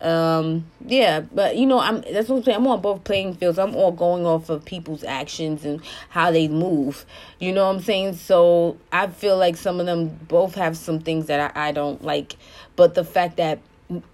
Um, 0.00 0.66
yeah, 0.84 1.20
but 1.20 1.56
you 1.56 1.66
know, 1.66 1.80
I'm 1.80 2.02
that's 2.02 2.28
what 2.28 2.36
I'm 2.36 2.42
saying. 2.44 2.56
I'm 2.58 2.66
on 2.66 2.80
both 2.82 3.02
playing 3.04 3.34
fields. 3.34 3.58
I'm 3.58 3.74
all 3.74 3.92
going 3.92 4.26
off 4.26 4.50
of 4.50 4.64
people's 4.64 5.02
actions 5.02 5.64
and 5.64 5.80
how 6.10 6.30
they 6.30 6.48
move. 6.48 7.06
You 7.40 7.52
know 7.52 7.66
what 7.66 7.76
I'm 7.76 7.82
saying? 7.82 8.14
So 8.14 8.76
I 8.92 9.06
feel 9.08 9.38
like 9.38 9.56
some 9.56 9.80
of 9.80 9.86
them 9.86 10.08
both 10.28 10.54
have 10.54 10.76
some 10.76 11.00
things 11.00 11.26
that 11.26 11.56
I, 11.56 11.68
I 11.68 11.72
don't 11.72 12.04
like, 12.04 12.36
but 12.76 12.94
the 12.94 13.04
fact 13.04 13.38
that 13.38 13.58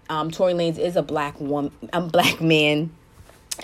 um 0.08 0.30
Tory 0.30 0.54
Lanez 0.54 0.78
is 0.78 0.96
a 0.96 1.02
black 1.02 1.38
woman, 1.40 1.72
a 1.92 2.00
black 2.00 2.40
man 2.40 2.90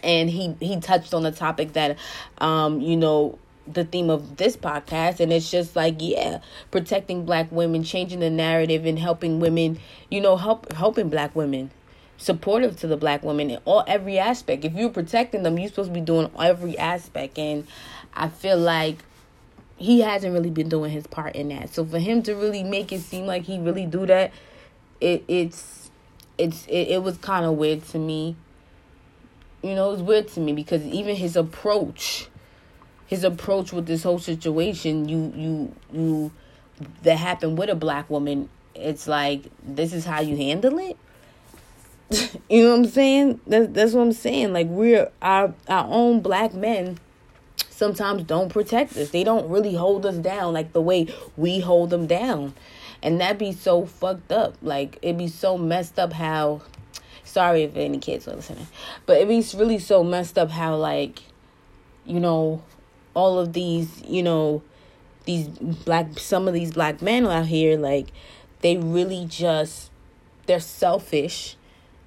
and 0.02 0.30
he 0.30 0.54
he 0.60 0.78
touched 0.80 1.14
on 1.14 1.22
the 1.22 1.32
topic 1.32 1.72
that 1.72 1.96
um 2.38 2.80
you 2.80 2.96
know 2.96 3.38
the 3.72 3.84
theme 3.84 4.10
of 4.10 4.36
this 4.36 4.56
podcast. 4.56 5.20
And 5.20 5.32
it's 5.32 5.50
just 5.50 5.76
like 5.76 5.96
yeah 5.98 6.40
protecting 6.70 7.24
black 7.24 7.50
women 7.50 7.84
changing 7.84 8.20
the 8.20 8.30
narrative 8.30 8.86
and 8.86 8.98
helping 8.98 9.40
women 9.40 9.78
you 10.10 10.20
know 10.20 10.36
help 10.36 10.72
helping 10.72 11.08
black 11.08 11.34
women 11.36 11.70
supportive 12.16 12.76
to 12.80 12.88
the 12.88 12.96
black 12.96 13.22
women 13.22 13.50
in 13.50 13.60
all 13.64 13.84
every 13.86 14.18
aspect. 14.18 14.64
If 14.64 14.74
you're 14.74 14.90
protecting 14.90 15.42
them 15.42 15.58
you're 15.58 15.68
supposed 15.68 15.90
to 15.90 15.94
be 15.94 16.00
doing 16.00 16.30
every 16.38 16.76
aspect. 16.78 17.38
And 17.38 17.66
i 18.14 18.28
feel 18.28 18.58
like 18.58 19.04
he 19.76 20.00
hasn't 20.00 20.32
really 20.34 20.50
been 20.50 20.68
doing 20.68 20.90
his 20.90 21.06
part 21.06 21.36
in 21.36 21.48
that. 21.48 21.72
So 21.72 21.84
for 21.84 22.00
him 22.00 22.22
to 22.24 22.34
really 22.34 22.64
make 22.64 22.92
it 22.92 23.00
seem 23.00 23.26
like 23.26 23.44
he 23.44 23.58
really 23.58 23.86
do 23.86 24.06
that 24.06 24.32
it 25.00 25.24
it's 25.28 25.90
it's 26.36 26.66
it, 26.66 26.88
it 26.88 27.02
was 27.02 27.16
kind 27.18 27.44
of 27.44 27.54
weird 27.54 27.84
to 27.88 27.98
me 27.98 28.36
you 29.62 29.74
know, 29.74 29.92
it's 29.92 30.02
weird 30.02 30.28
to 30.28 30.40
me 30.40 30.52
because 30.52 30.82
even 30.84 31.16
his 31.16 31.36
approach, 31.36 32.28
his 33.06 33.24
approach 33.24 33.72
with 33.72 33.86
this 33.86 34.02
whole 34.02 34.18
situation, 34.18 35.08
you 35.08 35.32
you 35.36 35.74
you 35.92 36.32
that 37.02 37.16
happened 37.16 37.58
with 37.58 37.68
a 37.68 37.74
black 37.74 38.08
woman, 38.08 38.48
it's 38.74 39.08
like 39.08 39.44
this 39.62 39.92
is 39.92 40.04
how 40.04 40.20
you 40.20 40.36
handle 40.36 40.78
it. 40.78 40.96
you 42.48 42.62
know 42.62 42.70
what 42.70 42.78
I'm 42.78 42.86
saying? 42.86 43.40
That's 43.46 43.68
that's 43.72 43.92
what 43.92 44.02
I'm 44.02 44.12
saying. 44.12 44.52
Like 44.52 44.68
we're 44.68 45.10
our 45.20 45.54
our 45.68 45.86
own 45.88 46.20
black 46.20 46.54
men 46.54 46.98
sometimes 47.70 48.24
don't 48.24 48.48
protect 48.48 48.96
us. 48.96 49.10
They 49.10 49.24
don't 49.24 49.48
really 49.48 49.74
hold 49.74 50.04
us 50.04 50.16
down 50.16 50.52
like 50.52 50.72
the 50.72 50.82
way 50.82 51.06
we 51.36 51.60
hold 51.60 51.90
them 51.90 52.06
down. 52.06 52.54
And 53.02 53.20
that 53.20 53.38
be 53.38 53.52
so 53.52 53.86
fucked 53.86 54.32
up. 54.32 54.56
Like 54.60 54.98
it 55.00 55.16
be 55.16 55.28
so 55.28 55.56
messed 55.56 55.98
up 55.98 56.12
how 56.12 56.62
Sorry 57.38 57.62
if 57.62 57.76
any 57.76 57.98
kids 57.98 58.26
are 58.26 58.34
listening. 58.34 58.66
But 59.06 59.18
it 59.20 59.28
really 59.28 59.78
so 59.78 60.02
messed 60.02 60.36
up 60.36 60.50
how 60.50 60.74
like, 60.74 61.22
you 62.04 62.18
know, 62.18 62.64
all 63.14 63.38
of 63.38 63.52
these, 63.52 64.02
you 64.04 64.24
know, 64.24 64.64
these 65.24 65.46
black 65.46 66.18
some 66.18 66.48
of 66.48 66.54
these 66.54 66.72
black 66.72 67.00
men 67.00 67.26
out 67.26 67.46
here, 67.46 67.78
like, 67.78 68.08
they 68.62 68.76
really 68.76 69.24
just 69.24 69.92
they're 70.46 70.58
selfish 70.58 71.54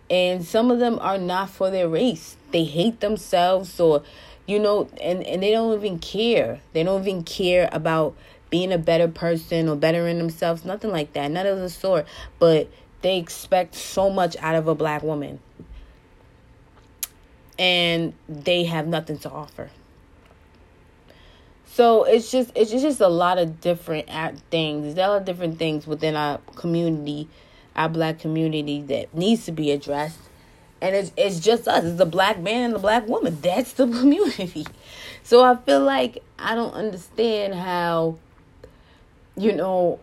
and 0.09 0.43
some 0.43 0.69
of 0.69 0.79
them 0.79 0.99
are 0.99 1.17
not 1.17 1.49
for 1.49 1.71
their 1.71 1.87
race. 1.87 2.35
They 2.51 2.65
hate 2.65 2.99
themselves 2.99 3.79
or 3.79 4.03
you 4.45 4.59
know, 4.59 4.89
and, 5.01 5.23
and 5.23 5.41
they 5.41 5.51
don't 5.51 5.73
even 5.77 5.99
care. 5.99 6.59
They 6.73 6.83
don't 6.83 7.07
even 7.07 7.23
care 7.23 7.69
about 7.71 8.17
being 8.49 8.73
a 8.73 8.77
better 8.77 9.07
person 9.07 9.69
or 9.69 9.77
bettering 9.77 10.17
themselves, 10.17 10.65
nothing 10.65 10.91
like 10.91 11.13
that, 11.13 11.31
none 11.31 11.47
of 11.47 11.57
the 11.57 11.69
sort. 11.69 12.05
But 12.37 12.69
they 13.01 13.17
expect 13.17 13.75
so 13.75 14.09
much 14.09 14.35
out 14.39 14.55
of 14.55 14.67
a 14.67 14.75
black 14.75 15.03
woman. 15.03 15.39
And 17.57 18.13
they 18.27 18.63
have 18.65 18.87
nothing 18.87 19.19
to 19.19 19.29
offer. 19.29 19.69
So 21.65 22.03
it's 22.03 22.29
just 22.31 22.51
it's 22.53 22.71
just 22.71 22.99
a 22.99 23.07
lot 23.07 23.37
of 23.37 23.61
different 23.61 24.09
things. 24.49 24.83
There's 24.83 24.97
a 24.97 25.09
lot 25.09 25.17
of 25.19 25.25
different 25.25 25.57
things 25.57 25.87
within 25.87 26.15
our 26.15 26.39
community, 26.55 27.29
our 27.75 27.87
black 27.87 28.19
community 28.19 28.81
that 28.83 29.15
needs 29.15 29.45
to 29.45 29.53
be 29.53 29.71
addressed. 29.71 30.19
And 30.81 30.95
it's 30.95 31.13
it's 31.15 31.39
just 31.39 31.69
us. 31.69 31.85
It's 31.85 31.97
the 31.97 32.05
black 32.05 32.41
man 32.41 32.65
and 32.65 32.73
the 32.73 32.79
black 32.79 33.07
woman. 33.07 33.39
That's 33.41 33.73
the 33.73 33.87
community. 33.99 34.65
So 35.23 35.43
I 35.43 35.55
feel 35.55 35.81
like 35.81 36.21
I 36.37 36.55
don't 36.55 36.73
understand 36.73 37.55
how 37.55 38.17
you 39.37 39.53
know 39.53 39.99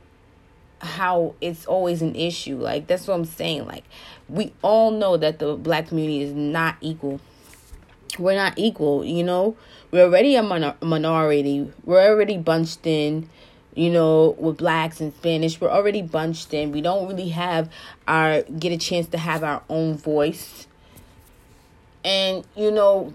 how 0.80 1.34
it's 1.40 1.66
always 1.66 2.02
an 2.02 2.14
issue. 2.14 2.56
Like 2.56 2.86
that's 2.86 3.06
what 3.06 3.14
I'm 3.14 3.24
saying. 3.24 3.66
Like 3.66 3.84
we 4.28 4.52
all 4.62 4.90
know 4.90 5.16
that 5.16 5.38
the 5.38 5.56
black 5.56 5.88
community 5.88 6.22
is 6.22 6.32
not 6.32 6.76
equal. 6.80 7.20
We're 8.18 8.34
not 8.34 8.54
equal, 8.56 9.04
you 9.04 9.22
know. 9.22 9.56
We're 9.90 10.04
already 10.04 10.34
a 10.34 10.42
minor- 10.42 10.76
minority. 10.82 11.72
We're 11.84 12.08
already 12.08 12.36
bunched 12.36 12.86
in, 12.86 13.28
you 13.74 13.90
know, 13.90 14.34
with 14.38 14.58
blacks 14.58 15.00
and 15.00 15.14
Spanish. 15.14 15.60
We're 15.60 15.70
already 15.70 16.02
bunched 16.02 16.52
in. 16.52 16.72
We 16.72 16.80
don't 16.80 17.08
really 17.08 17.28
have 17.30 17.70
our 18.06 18.42
get 18.42 18.72
a 18.72 18.78
chance 18.78 19.06
to 19.08 19.18
have 19.18 19.44
our 19.44 19.62
own 19.68 19.96
voice. 19.96 20.66
And 22.04 22.44
you 22.56 22.70
know, 22.70 23.12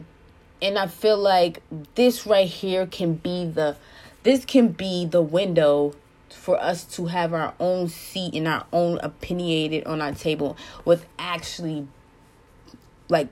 and 0.61 0.77
I 0.77 0.87
feel 0.87 1.17
like 1.17 1.61
this 1.95 2.25
right 2.25 2.47
here 2.47 2.85
can 2.85 3.15
be 3.15 3.45
the 3.45 3.75
this 4.23 4.45
can 4.45 4.69
be 4.69 5.05
the 5.05 5.21
window 5.21 5.93
for 6.33 6.61
us 6.61 6.83
to 6.95 7.05
have 7.05 7.33
our 7.33 7.53
own 7.59 7.87
seat 7.87 8.33
and 8.33 8.47
our 8.47 8.65
own 8.73 8.99
opinionated 9.01 9.85
on 9.85 10.01
our 10.01 10.13
table 10.13 10.57
with 10.85 11.05
actually 11.17 11.87
like 13.09 13.29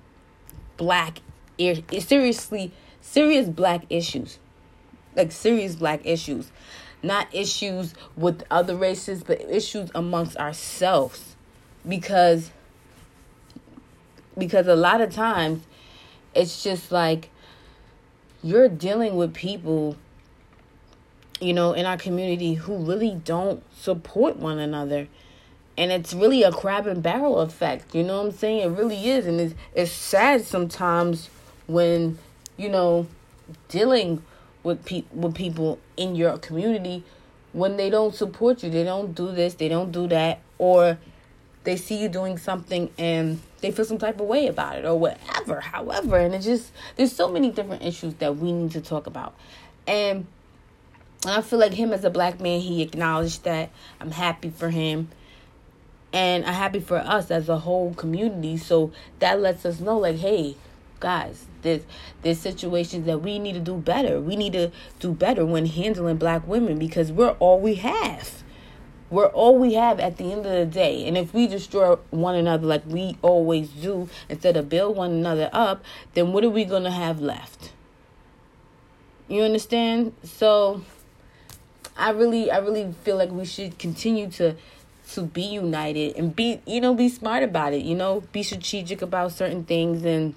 black 0.77 1.19
seriously 1.57 2.71
serious 3.01 3.49
black 3.49 3.85
issues. 3.89 4.39
Like 5.15 5.31
serious 5.31 5.75
black 5.75 6.05
issues. 6.05 6.51
Not 7.03 7.27
issues 7.33 7.93
with 8.15 8.43
other 8.49 8.75
races 8.75 9.23
but 9.23 9.41
issues 9.41 9.89
amongst 9.93 10.37
ourselves. 10.37 11.35
Because 11.87 12.51
because 14.37 14.67
a 14.67 14.75
lot 14.75 15.01
of 15.01 15.13
times 15.13 15.63
it's 16.33 16.63
just 16.63 16.91
like 16.91 17.29
you're 18.43 18.69
dealing 18.69 19.15
with 19.15 19.33
people 19.33 19.97
you 21.41 21.53
know, 21.53 21.73
in 21.73 21.85
our 21.85 21.97
community 21.97 22.53
who 22.53 22.77
really 22.77 23.15
don't 23.25 23.63
support 23.75 24.37
one 24.37 24.59
another. 24.59 25.07
And 25.77 25.91
it's 25.91 26.13
really 26.13 26.43
a 26.43 26.51
crab 26.51 26.85
and 26.85 27.01
barrel 27.01 27.39
effect. 27.39 27.95
You 27.95 28.03
know 28.03 28.19
what 28.19 28.27
I'm 28.27 28.31
saying? 28.31 28.61
It 28.61 28.77
really 28.77 29.09
is. 29.09 29.25
And 29.25 29.41
it's, 29.41 29.55
it's 29.73 29.91
sad 29.91 30.45
sometimes 30.45 31.29
when, 31.65 32.19
you 32.57 32.69
know, 32.69 33.07
dealing 33.69 34.21
with, 34.63 34.85
pe- 34.85 35.05
with 35.11 35.33
people 35.33 35.79
in 35.97 36.15
your 36.15 36.37
community 36.37 37.03
when 37.53 37.77
they 37.77 37.89
don't 37.89 38.13
support 38.13 38.61
you. 38.61 38.69
They 38.69 38.83
don't 38.83 39.15
do 39.15 39.31
this, 39.31 39.55
they 39.55 39.67
don't 39.67 39.91
do 39.91 40.07
that. 40.09 40.39
Or 40.59 40.99
they 41.63 41.75
see 41.75 41.99
you 41.99 42.09
doing 42.09 42.37
something 42.37 42.91
and 42.97 43.41
they 43.61 43.71
feel 43.71 43.85
some 43.85 43.97
type 43.97 44.19
of 44.19 44.27
way 44.27 44.47
about 44.47 44.77
it 44.77 44.85
or 44.85 44.97
whatever. 44.99 45.61
However, 45.61 46.17
and 46.17 46.35
it's 46.35 46.45
just, 46.45 46.71
there's 46.95 47.11
so 47.11 47.27
many 47.27 47.49
different 47.49 47.83
issues 47.83 48.13
that 48.15 48.37
we 48.37 48.51
need 48.51 48.71
to 48.71 48.81
talk 48.81 49.07
about. 49.07 49.33
And 49.87 50.27
and 51.23 51.31
I 51.31 51.41
feel 51.41 51.59
like 51.59 51.73
him 51.73 51.93
as 51.93 52.03
a 52.03 52.09
black 52.09 52.39
man, 52.39 52.61
he 52.61 52.81
acknowledged 52.81 53.43
that. 53.43 53.69
I'm 53.99 54.11
happy 54.11 54.49
for 54.49 54.69
him. 54.69 55.09
And 56.13 56.45
I'm 56.45 56.53
happy 56.53 56.79
for 56.79 56.97
us 56.97 57.29
as 57.31 57.47
a 57.47 57.59
whole 57.59 57.93
community. 57.93 58.57
So 58.57 58.91
that 59.19 59.39
lets 59.39 59.65
us 59.65 59.79
know, 59.79 59.99
like, 59.99 60.17
hey, 60.17 60.55
guys, 60.99 61.45
there's 61.61 61.83
there's 62.21 62.39
situations 62.39 63.05
that 63.05 63.21
we 63.21 63.37
need 63.39 63.53
to 63.53 63.59
do 63.59 63.75
better. 63.75 64.19
We 64.19 64.35
need 64.35 64.53
to 64.53 64.71
do 64.99 65.13
better 65.13 65.45
when 65.45 65.67
handling 65.67 66.17
black 66.17 66.47
women 66.47 66.79
because 66.79 67.11
we're 67.11 67.31
all 67.33 67.59
we 67.59 67.75
have. 67.75 68.43
We're 69.11 69.27
all 69.27 69.57
we 69.59 69.73
have 69.73 69.99
at 69.99 70.17
the 70.17 70.31
end 70.31 70.45
of 70.45 70.51
the 70.53 70.65
day. 70.65 71.05
And 71.07 71.17
if 71.17 71.33
we 71.33 71.45
destroy 71.45 71.95
one 72.09 72.35
another 72.35 72.65
like 72.65 72.83
we 72.87 73.17
always 73.21 73.69
do 73.69 74.09
instead 74.27 74.57
of 74.57 74.69
build 74.69 74.95
one 74.95 75.11
another 75.11 75.49
up, 75.53 75.83
then 76.13 76.33
what 76.33 76.43
are 76.43 76.49
we 76.49 76.65
gonna 76.65 76.91
have 76.91 77.19
left? 77.19 77.73
You 79.27 79.43
understand? 79.43 80.13
So 80.23 80.83
I 81.97 82.11
really 82.11 82.51
I 82.51 82.57
really 82.57 82.93
feel 83.03 83.17
like 83.17 83.31
we 83.31 83.45
should 83.45 83.77
continue 83.77 84.29
to 84.31 84.55
to 85.13 85.21
be 85.23 85.41
united 85.41 86.15
and 86.15 86.35
be 86.35 86.61
you 86.65 86.79
know 86.79 86.93
be 86.93 87.09
smart 87.09 87.43
about 87.43 87.73
it 87.73 87.83
you 87.83 87.95
know 87.95 88.23
be 88.31 88.43
strategic 88.43 89.01
about 89.01 89.33
certain 89.33 89.65
things 89.65 90.05
and 90.05 90.35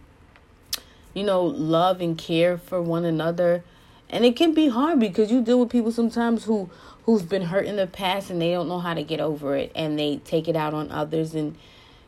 you 1.14 1.22
know 1.22 1.42
love 1.42 2.00
and 2.00 2.18
care 2.18 2.58
for 2.58 2.82
one 2.82 3.04
another. 3.04 3.64
And 4.10 4.24
it 4.24 4.36
can 4.36 4.52
be 4.52 4.68
hard 4.68 5.00
because 5.00 5.32
you 5.32 5.40
deal 5.40 5.60
with 5.60 5.70
people 5.70 5.90
sometimes 5.90 6.44
who 6.44 6.68
who's 7.04 7.22
been 7.22 7.42
hurt 7.42 7.66
in 7.66 7.76
the 7.76 7.86
past 7.86 8.30
and 8.30 8.40
they 8.40 8.50
don't 8.50 8.68
know 8.68 8.80
how 8.80 8.94
to 8.94 9.02
get 9.02 9.20
over 9.20 9.56
it 9.56 9.72
and 9.74 9.98
they 9.98 10.18
take 10.18 10.48
it 10.48 10.56
out 10.56 10.74
on 10.74 10.90
others 10.90 11.34
and 11.34 11.56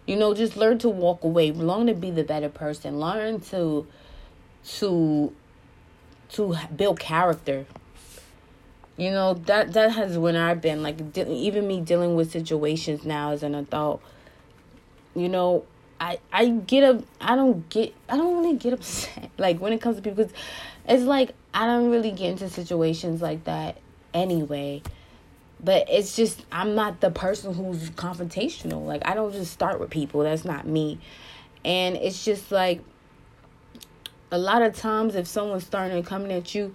you 0.07 0.17
know 0.17 0.35
just 0.35 0.57
learn 0.57 0.79
to 0.79 0.89
walk 0.89 1.23
away 1.25 1.53
learn 1.53 1.87
to 1.87 1.95
be 1.95 2.11
the 2.11 2.25
better 2.25 2.49
person 2.49 2.99
learn 2.99 3.41
to 3.41 3.87
to 4.65 5.33
to 6.31 6.57
build 6.75 6.99
character 6.99 7.67
you 8.97 9.11
know 9.11 9.35
that 9.35 9.73
that 9.75 9.93
has 9.93 10.17
when 10.17 10.37
I've 10.37 10.61
been 10.61 10.83
like 10.83 11.13
de- 11.13 11.31
even 11.31 11.67
me 11.67 11.81
dealing 11.81 12.15
with 12.15 12.31
situations 12.31 13.05
now 13.05 13.33
as 13.33 13.43
an 13.43 13.55
adult. 13.55 14.03
You 15.15 15.29
know, 15.29 15.65
I 16.01 16.19
I 16.33 16.49
get 16.49 16.83
a 16.83 17.03
I 17.21 17.37
don't 17.37 17.69
get 17.69 17.95
I 18.09 18.17
don't 18.17 18.43
really 18.43 18.57
get 18.57 18.73
upset 18.73 19.31
like 19.39 19.61
when 19.61 19.73
it 19.73 19.81
comes 19.81 19.97
to 19.97 20.03
people 20.03 20.25
because 20.25 20.33
it's 20.89 21.03
like 21.03 21.35
I 21.53 21.67
don't 21.67 21.91
really 21.91 22.11
get 22.11 22.31
into 22.31 22.49
situations 22.49 23.21
like 23.21 23.45
that 23.45 23.79
anyway. 24.15 24.83
But 25.63 25.89
it's 25.91 26.17
just 26.17 26.45
I'm 26.51 26.75
not 26.75 27.01
the 27.01 27.11
person 27.11 27.55
who's 27.55 27.91
confrontational. 27.91 28.87
Like 28.87 29.07
I 29.07 29.15
don't 29.15 29.33
just 29.33 29.53
start 29.53 29.79
with 29.79 29.91
people. 29.91 30.23
That's 30.23 30.45
not 30.45 30.67
me. 30.67 31.01
And 31.65 31.97
it's 31.97 32.25
just 32.25 32.51
like 32.51 32.81
a 34.31 34.39
lot 34.39 34.63
of 34.63 34.75
times 34.75 35.15
if 35.15 35.27
someone's 35.27 35.67
starting 35.67 36.03
coming 36.03 36.33
at 36.33 36.55
you 36.55 36.75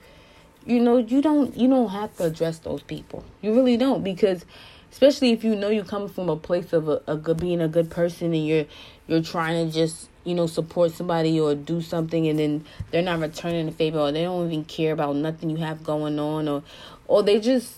you 0.65 0.79
know 0.79 0.97
you 0.97 1.21
don't 1.21 1.55
you 1.57 1.67
don't 1.67 1.89
have 1.89 2.15
to 2.17 2.25
address 2.25 2.59
those 2.59 2.81
people. 2.83 3.23
You 3.41 3.53
really 3.53 3.77
don't 3.77 4.03
because 4.03 4.45
especially 4.91 5.31
if 5.31 5.43
you 5.43 5.55
know 5.55 5.69
you 5.69 5.83
come 5.83 6.07
from 6.09 6.29
a 6.29 6.35
place 6.35 6.73
of 6.73 6.87
a, 6.87 7.01
a 7.07 7.15
good 7.15 7.37
being 7.37 7.61
a 7.61 7.67
good 7.67 7.89
person 7.89 8.33
and 8.33 8.45
you're 8.45 8.65
you're 9.07 9.21
trying 9.21 9.67
to 9.67 9.73
just 9.73 10.09
you 10.23 10.35
know 10.35 10.47
support 10.47 10.91
somebody 10.91 11.39
or 11.39 11.55
do 11.55 11.81
something 11.81 12.27
and 12.27 12.37
then 12.37 12.65
they're 12.91 13.01
not 13.01 13.19
returning 13.19 13.65
the 13.65 13.71
favor 13.71 13.99
or 13.99 14.11
they 14.11 14.23
don't 14.23 14.45
even 14.47 14.63
care 14.65 14.93
about 14.93 15.15
nothing 15.15 15.49
you 15.49 15.57
have 15.57 15.83
going 15.83 16.19
on 16.19 16.47
or 16.47 16.63
or 17.07 17.23
they 17.23 17.39
just 17.39 17.77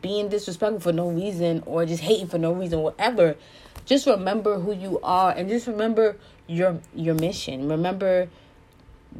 being 0.00 0.28
disrespectful 0.28 0.80
for 0.80 0.92
no 0.92 1.10
reason 1.10 1.62
or 1.66 1.84
just 1.86 2.02
hating 2.02 2.28
for 2.28 2.38
no 2.38 2.52
reason 2.52 2.80
whatever. 2.80 3.36
Just 3.84 4.06
remember 4.06 4.60
who 4.60 4.72
you 4.72 5.00
are 5.02 5.32
and 5.32 5.48
just 5.48 5.66
remember 5.66 6.16
your 6.46 6.78
your 6.94 7.14
mission. 7.14 7.68
Remember 7.68 8.28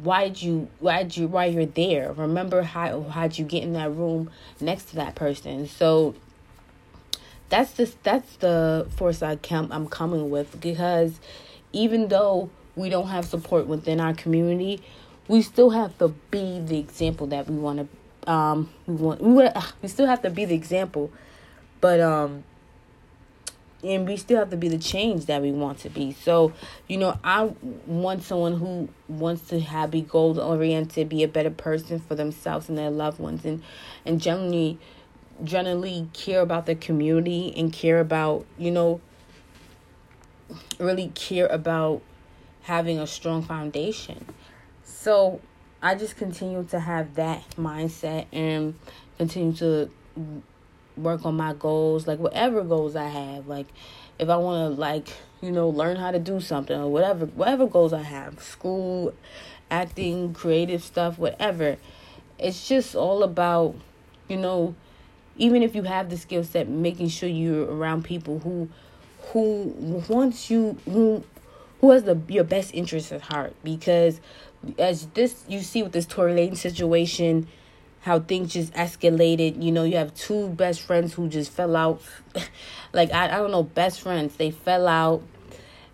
why 0.01 0.29
did 0.29 0.41
you 0.41 0.69
why'd 0.79 1.15
you 1.15 1.27
why 1.27 1.45
you're 1.45 1.65
there? 1.65 2.11
Remember 2.13 2.63
how 2.63 3.03
how'd 3.03 3.37
you 3.37 3.45
get 3.45 3.63
in 3.63 3.73
that 3.73 3.91
room 3.93 4.29
next 4.59 4.85
to 4.85 4.95
that 4.95 5.15
person? 5.15 5.67
So 5.67 6.15
that's 7.49 7.71
the 7.73 7.93
that's 8.03 8.37
the 8.37 8.87
I 9.21 9.35
come 9.35 9.71
I'm 9.71 9.87
coming 9.87 10.29
with 10.29 10.59
because 10.59 11.19
even 11.71 12.07
though 12.07 12.49
we 12.75 12.89
don't 12.89 13.07
have 13.07 13.25
support 13.25 13.67
within 13.67 13.99
our 13.99 14.13
community, 14.13 14.81
we 15.27 15.41
still 15.41 15.69
have 15.69 15.97
to 15.99 16.09
be 16.31 16.59
the 16.59 16.79
example 16.79 17.27
that 17.27 17.47
we 17.47 17.55
want 17.55 17.79
to 17.79 18.31
um 18.31 18.69
we 18.87 18.95
want 18.95 19.21
we, 19.21 19.33
want, 19.33 19.73
we 19.81 19.89
still 19.89 20.07
have 20.07 20.21
to 20.23 20.29
be 20.29 20.45
the 20.45 20.55
example, 20.55 21.11
but 21.81 21.99
um 21.99 22.43
and 23.83 24.07
we 24.07 24.17
still 24.17 24.39
have 24.39 24.49
to 24.49 24.57
be 24.57 24.69
the 24.69 24.77
change 24.77 25.25
that 25.25 25.41
we 25.41 25.51
want 25.51 25.79
to 25.79 25.89
be. 25.89 26.13
So, 26.13 26.53
you 26.87 26.97
know, 26.97 27.17
I 27.23 27.53
want 27.85 28.23
someone 28.23 28.57
who 28.57 28.89
wants 29.07 29.47
to 29.49 29.59
have 29.59 29.91
be 29.91 30.01
goal 30.01 30.39
oriented, 30.39 31.09
be 31.09 31.23
a 31.23 31.27
better 31.27 31.49
person 31.49 31.99
for 31.99 32.15
themselves 32.15 32.69
and 32.69 32.77
their 32.77 32.89
loved 32.89 33.19
ones, 33.19 33.45
and 33.45 33.61
and 34.05 34.21
generally, 34.21 34.79
generally 35.43 36.07
care 36.13 36.41
about 36.41 36.65
the 36.65 36.75
community 36.75 37.53
and 37.55 37.73
care 37.73 37.99
about 37.99 38.45
you 38.57 38.71
know, 38.71 39.01
really 40.79 41.09
care 41.09 41.47
about 41.47 42.01
having 42.63 42.99
a 42.99 43.07
strong 43.07 43.43
foundation. 43.43 44.25
So, 44.83 45.41
I 45.81 45.95
just 45.95 46.15
continue 46.15 46.63
to 46.65 46.79
have 46.79 47.15
that 47.15 47.43
mindset 47.57 48.27
and 48.31 48.75
continue 49.17 49.51
to 49.53 49.91
work 50.97 51.25
on 51.25 51.35
my 51.35 51.53
goals, 51.53 52.07
like 52.07 52.19
whatever 52.19 52.63
goals 52.63 52.95
I 52.95 53.07
have, 53.07 53.47
like 53.47 53.67
if 54.19 54.29
I 54.29 54.37
want 54.37 54.75
to 54.75 54.79
like, 54.79 55.09
you 55.41 55.51
know, 55.51 55.69
learn 55.69 55.97
how 55.97 56.11
to 56.11 56.19
do 56.19 56.39
something 56.39 56.79
or 56.79 56.89
whatever, 56.89 57.25
whatever 57.25 57.67
goals 57.67 57.93
I 57.93 58.03
have, 58.03 58.41
school, 58.41 59.13
acting, 59.71 60.33
creative 60.33 60.83
stuff, 60.83 61.17
whatever. 61.17 61.77
It's 62.39 62.67
just 62.67 62.95
all 62.95 63.23
about, 63.23 63.75
you 64.27 64.37
know, 64.37 64.75
even 65.37 65.63
if 65.63 65.75
you 65.75 65.83
have 65.83 66.09
the 66.09 66.17
skill 66.17 66.43
set, 66.43 66.67
making 66.67 67.09
sure 67.09 67.29
you're 67.29 67.65
around 67.65 68.03
people 68.03 68.39
who 68.39 68.69
who 69.31 70.03
wants 70.09 70.49
you 70.49 70.77
who 70.85 71.23
who 71.81 71.91
has 71.91 72.03
the 72.03 72.19
your 72.27 72.43
best 72.43 72.73
interest 72.73 73.11
at 73.11 73.21
heart. 73.21 73.55
Because 73.63 74.21
as 74.77 75.07
this 75.07 75.43
you 75.47 75.59
see 75.61 75.81
with 75.83 75.91
this 75.91 76.05
Tory 76.05 76.33
Lane 76.33 76.55
situation 76.55 77.47
how 78.03 78.19
things 78.19 78.51
just 78.51 78.73
escalated. 78.73 79.63
You 79.63 79.71
know, 79.71 79.83
you 79.83 79.95
have 79.95 80.13
two 80.13 80.49
best 80.49 80.81
friends 80.81 81.13
who 81.13 81.29
just 81.29 81.51
fell 81.51 81.75
out. 81.75 82.01
like 82.93 83.11
I, 83.13 83.25
I 83.25 83.37
don't 83.37 83.51
know, 83.51 83.63
best 83.63 84.01
friends. 84.01 84.35
They 84.35 84.51
fell 84.51 84.87
out. 84.87 85.23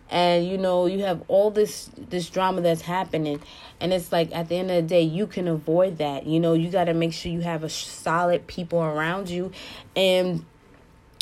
And 0.09 0.47
you 0.47 0.57
know, 0.57 0.87
you 0.87 1.03
have 1.03 1.23
all 1.27 1.51
this 1.51 1.91
this 1.95 2.27
drama 2.31 2.61
that's 2.61 2.81
happening. 2.81 3.41
And 3.79 3.93
it's 3.93 4.11
like 4.11 4.33
at 4.33 4.49
the 4.49 4.55
end 4.55 4.71
of 4.71 4.77
the 4.77 4.81
day, 4.81 5.03
you 5.03 5.27
can 5.27 5.47
avoid 5.47 5.99
that. 5.99 6.25
You 6.25 6.39
know, 6.39 6.53
you 6.53 6.71
got 6.71 6.85
to 6.85 6.95
make 6.95 7.13
sure 7.13 7.31
you 7.31 7.41
have 7.41 7.63
a 7.63 7.69
solid 7.69 8.47
people 8.47 8.79
around 8.79 9.29
you 9.29 9.51
and 9.95 10.45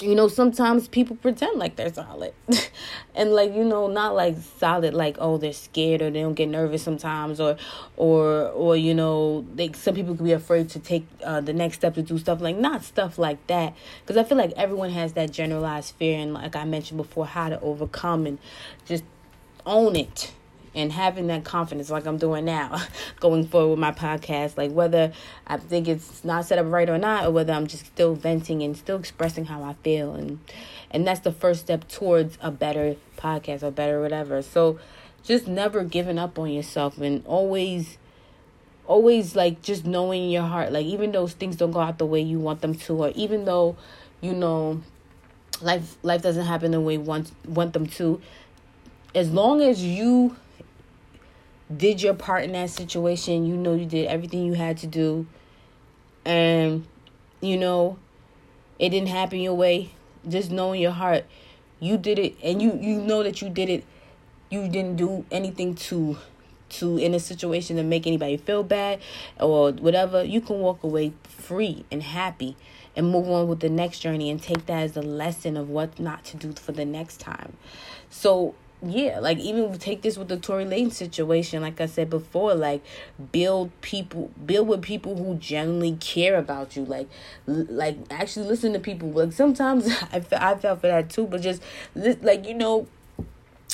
you 0.02 0.14
know 0.14 0.28
sometimes 0.28 0.88
people 0.88 1.16
pretend 1.16 1.58
like 1.58 1.76
they're 1.76 1.94
solid. 1.94 2.34
And 3.16 3.34
like 3.34 3.56
you 3.56 3.64
know 3.64 3.88
not 3.88 4.14
like 4.14 4.38
solid 4.60 4.94
like 4.94 5.18
oh 5.20 5.40
they're 5.40 5.52
scared 5.52 6.04
or 6.04 6.12
they 6.12 6.22
don't 6.22 6.36
get 6.36 6.50
nervous 6.50 6.84
sometimes 6.84 7.40
or 7.40 7.58
or 7.96 8.50
or 8.50 8.78
you 8.78 8.94
know 8.94 9.44
they 9.56 9.72
some 9.72 9.96
people 9.96 10.16
can 10.16 10.24
be 10.24 10.34
afraid 10.34 10.70
to 10.70 10.80
take 10.80 11.08
uh, 11.24 11.42
the 11.42 11.54
next 11.54 11.78
step 11.78 11.96
to 11.96 12.04
do 12.04 12.20
stuff 12.20 12.42
like 12.42 12.58
not 12.58 12.84
stuff 12.84 13.18
like 13.18 13.46
that. 13.48 13.74
Because 14.02 14.18
i 14.18 14.24
feel 14.24 14.38
like 14.38 14.52
everyone 14.56 14.92
has 14.92 15.14
that 15.14 15.32
generalized 15.32 15.96
fear 15.96 16.20
and 16.20 16.36
like 16.36 16.56
i 16.56 16.64
mentioned 16.64 16.98
before 16.98 17.26
how 17.26 17.50
to 17.50 17.60
overcome 17.62 18.28
and 18.28 18.38
just 18.86 19.04
own 19.66 19.96
it 19.96 20.32
and 20.78 20.92
having 20.92 21.28
that 21.28 21.44
confidence 21.44 21.90
like 21.90 22.06
I'm 22.06 22.18
doing 22.18 22.46
now 22.46 22.80
going 23.20 23.48
forward 23.48 23.72
with 23.72 23.80
my 23.80 23.92
podcast 23.92 24.58
like 24.58 24.72
whether 24.72 25.12
I 25.48 25.58
think 25.58 25.88
it's 25.88 26.24
not 26.24 26.46
set 26.46 26.60
up 26.60 26.72
right 26.72 26.90
or 26.90 26.98
not 26.98 27.26
or 27.26 27.32
whether 27.32 27.52
I'm 27.52 27.68
just 27.68 27.88
still 27.88 28.14
venting 28.14 28.62
and 28.62 28.78
still 28.78 28.98
expressing 28.98 29.46
how 29.46 29.64
I 29.64 29.74
feel 29.84 30.14
and 30.14 30.40
and 30.92 31.06
that's 31.06 31.22
the 31.22 31.32
first 31.32 31.62
step 31.62 31.88
towards 31.88 32.38
a 32.42 32.52
better 32.52 32.96
podcast 33.18 33.64
or 33.64 33.72
better 33.72 34.02
whatever. 34.02 34.42
So 34.42 34.80
just 35.24 35.48
never 35.48 35.84
giving 35.84 36.18
up 36.18 36.40
on 36.40 36.50
yourself 36.50 36.98
and 37.00 37.26
always 37.26 37.98
always 38.86 39.36
like 39.36 39.62
just 39.62 39.86
knowing 39.86 40.30
your 40.30 40.44
heart. 40.44 40.72
Like 40.72 40.86
even 40.86 41.12
those 41.12 41.34
things 41.34 41.58
don't 41.58 41.72
go 41.72 41.80
out 41.80 41.98
the 41.98 42.06
way 42.06 42.22
you 42.22 42.40
want 42.40 42.62
them 42.62 42.76
to 42.76 43.04
or 43.04 43.10
even 43.16 43.46
though 43.46 43.76
you 44.22 44.34
know 44.34 44.82
life 45.62 45.98
life 46.04 46.22
doesn't 46.22 46.46
happen 46.46 46.72
the 46.72 46.80
way 46.80 46.94
you 46.94 47.02
want 47.02 47.32
want 47.46 47.74
them 47.74 47.88
to 47.88 48.22
as 49.16 49.32
long 49.32 49.62
as 49.62 49.84
you 49.84 50.36
did 51.76 52.02
your 52.02 52.14
part 52.14 52.44
in 52.44 52.54
that 52.54 52.70
situation. 52.70 53.46
You 53.46 53.58
know 53.58 53.74
you 53.76 53.86
did 53.86 54.08
everything 54.08 54.46
you 54.46 54.54
had 54.54 54.78
to 54.78 54.88
do. 54.88 55.28
And 56.26 56.86
you 57.42 57.58
know 57.58 57.98
it 58.80 58.90
didn't 58.90 59.10
happen 59.10 59.40
your 59.40 59.54
way. 59.54 59.92
Just 60.28 60.52
know 60.52 60.74
in 60.74 60.82
your 60.82 60.92
heart 60.92 61.26
you 61.80 61.98
did 61.98 62.18
it 62.18 62.36
and 62.44 62.62
you 62.62 62.78
you 62.82 63.02
know 63.02 63.24
that 63.24 63.42
you 63.42 63.50
did 63.50 63.70
it. 63.70 63.84
You 64.50 64.68
didn't 64.70 64.96
do 64.96 65.26
anything 65.32 65.76
to 65.76 66.18
to 66.70 66.98
in 66.98 67.14
a 67.14 67.20
situation 67.20 67.78
to 67.78 67.84
make 67.84 68.06
anybody 68.06 68.38
feel 68.38 68.64
bad 68.64 69.00
or 69.40 69.72
whatever. 69.72 70.24
You 70.24 70.42
can 70.42 70.60
walk 70.60 70.84
away 70.84 71.14
free 71.24 71.86
and 71.92 72.04
happy 72.04 72.56
and 72.96 73.12
move 73.12 73.30
on 73.30 73.48
with 73.48 73.60
the 73.60 73.70
next 73.70 74.00
journey 74.00 74.30
and 74.30 74.42
take 74.42 74.66
that 74.66 74.84
as 74.84 74.98
a 74.98 75.02
lesson 75.02 75.56
of 75.56 75.70
what 75.70 76.00
not 76.00 76.26
to 76.26 76.38
do 76.38 76.52
for 76.54 76.72
the 76.72 76.86
next 76.86 77.20
time. 77.20 77.54
So 78.10 78.56
yeah, 78.86 79.20
like 79.20 79.40
even 79.40 79.76
take 79.80 80.04
this 80.04 80.18
with 80.18 80.28
the 80.28 80.38
Tory 80.38 80.66
Lane 80.66 80.92
situation, 80.92 81.64
like 81.64 81.82
I 81.82 81.88
said 81.88 82.10
before, 82.12 82.54
like 82.54 82.84
build 83.32 83.72
people, 83.82 84.32
build 84.46 84.68
with 84.68 84.84
people 84.84 85.18
who 85.18 85.36
genuinely 85.36 85.98
care 86.00 86.38
about 86.38 86.76
you, 86.76 86.86
like, 86.86 87.10
like 87.48 87.98
actually 88.12 88.48
listen 88.48 88.74
to 88.74 88.80
people. 88.80 89.10
Like 89.10 89.34
sometimes 89.34 89.88
I 90.14 90.18
I 90.32 90.56
felt 90.56 90.82
for 90.82 90.88
that 90.88 91.10
too, 91.10 91.26
but 91.26 91.42
just 91.42 91.62
like 91.96 92.48
you 92.48 92.54
know, 92.54 92.88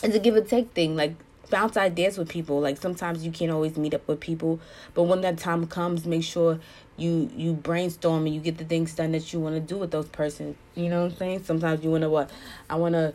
it's 0.02 0.16
a 0.16 0.20
give 0.20 0.38
and 0.38 0.48
take 0.48 0.72
thing. 0.72 0.96
Like 0.96 1.16
bounce 1.50 1.76
ideas 1.76 2.18
with 2.18 2.30
people. 2.30 2.62
Like 2.62 2.78
sometimes 2.78 3.26
you 3.26 3.32
can't 3.32 3.52
always 3.52 3.76
meet 3.78 3.94
up 3.94 4.08
with 4.08 4.22
people, 4.22 4.62
but 4.94 5.04
when 5.04 5.20
that 5.22 5.38
time 5.38 5.68
comes, 5.68 6.06
make 6.06 6.24
sure 6.24 6.60
you 6.96 7.30
you 7.36 7.54
brainstorm 7.54 8.26
and 8.26 8.34
you 8.34 8.40
get 8.40 8.58
the 8.58 8.66
things 8.66 8.96
done 8.96 9.12
that 9.12 9.34
you 9.34 9.40
want 9.42 9.56
to 9.56 9.62
do 9.62 9.78
with 9.78 9.92
those 9.92 10.08
persons. 10.08 10.56
You 10.76 10.88
know 10.88 11.04
what 11.04 11.12
I'm 11.12 11.18
saying? 11.18 11.44
Sometimes 11.44 11.84
you 11.84 11.92
want 11.92 12.04
to 12.04 12.10
what 12.10 12.30
I 12.70 12.76
want 12.76 12.94
to 12.94 13.14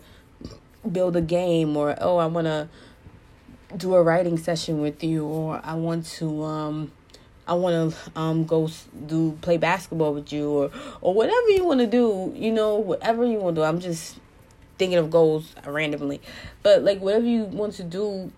build 0.89 1.17
a 1.17 1.21
game 1.21 1.77
or 1.77 1.97
oh 2.01 2.19
I 2.19 2.27
want 2.27 2.47
to 2.47 2.69
do 3.77 3.95
a 3.95 4.03
writing 4.03 4.39
session 4.39 4.81
with 4.81 5.05
you 5.05 5.27
or 5.27 5.61
I 5.63 5.75
want 5.75 6.07
to 6.07 6.43
um 6.43 6.93
I 7.47 7.55
want 7.55 7.95
to 7.95 8.19
um 8.19 8.45
go 8.45 8.69
do 9.07 9.39
play 9.41 9.57
basketball 9.57 10.15
with 10.15 10.33
you 10.33 10.51
or 10.51 10.71
or 11.01 11.15
whatever 11.15 11.49
you 11.51 11.65
want 11.65 11.81
to 11.81 11.87
do, 11.87 12.33
you 12.37 12.53
know, 12.53 12.77
whatever 12.77 13.25
you 13.25 13.39
want 13.39 13.57
to 13.57 13.63
do. 13.63 13.65
I'm 13.65 13.81
just 13.81 14.19
thinking 14.79 14.99
of 14.99 15.11
goals 15.11 15.55
randomly. 15.67 16.21
But 16.63 16.83
like 16.83 17.01
whatever 17.01 17.27
you 17.27 17.45
want 17.45 17.75
to 17.75 17.85
do, 17.85 18.33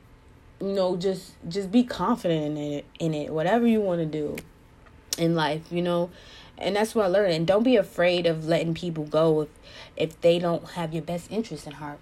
you 0.60 0.72
know, 0.72 0.96
just 0.96 1.32
just 1.48 1.70
be 1.70 1.82
confident 1.82 2.56
in 2.56 2.56
it 2.56 2.84
in 2.98 3.14
it. 3.14 3.32
Whatever 3.32 3.66
you 3.66 3.80
want 3.80 4.00
to 4.00 4.06
do 4.06 4.36
in 5.18 5.34
life, 5.34 5.62
you 5.70 5.82
know. 5.82 6.10
And 6.56 6.76
that's 6.76 6.94
what 6.94 7.06
I 7.06 7.08
learned. 7.08 7.32
And 7.32 7.46
don't 7.46 7.62
be 7.62 7.76
afraid 7.76 8.26
of 8.26 8.46
letting 8.46 8.74
people 8.74 9.04
go 9.04 9.42
if 9.42 9.48
if 9.96 10.20
they 10.20 10.38
don't 10.38 10.70
have 10.70 10.92
your 10.92 11.02
best 11.02 11.30
interest 11.30 11.66
in 11.66 11.72
heart. 11.72 11.98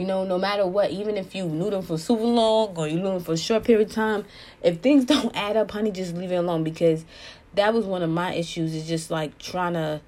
You 0.00 0.06
know, 0.06 0.24
no 0.24 0.38
matter 0.38 0.66
what, 0.66 0.92
even 0.92 1.18
if 1.18 1.34
you 1.34 1.44
knew 1.44 1.68
them 1.68 1.82
for 1.82 1.98
super 1.98 2.22
long 2.22 2.74
or 2.74 2.88
you 2.88 2.96
knew 2.96 3.10
them 3.10 3.22
for 3.22 3.34
a 3.34 3.36
short 3.36 3.64
period 3.64 3.88
of 3.88 3.94
time, 3.94 4.24
if 4.62 4.80
things 4.80 5.04
don't 5.14 5.36
add 5.36 5.58
up, 5.58 5.70
honey, 5.70 5.90
just 5.90 6.16
leave 6.16 6.32
it 6.32 6.36
alone 6.36 6.64
because 6.64 7.04
that 7.52 7.74
was 7.74 7.84
one 7.84 8.02
of 8.02 8.08
my 8.08 8.32
issues 8.32 8.74
is 8.74 8.88
just 8.88 9.10
like 9.10 9.38
trying 9.38 9.74
to 9.74 10.00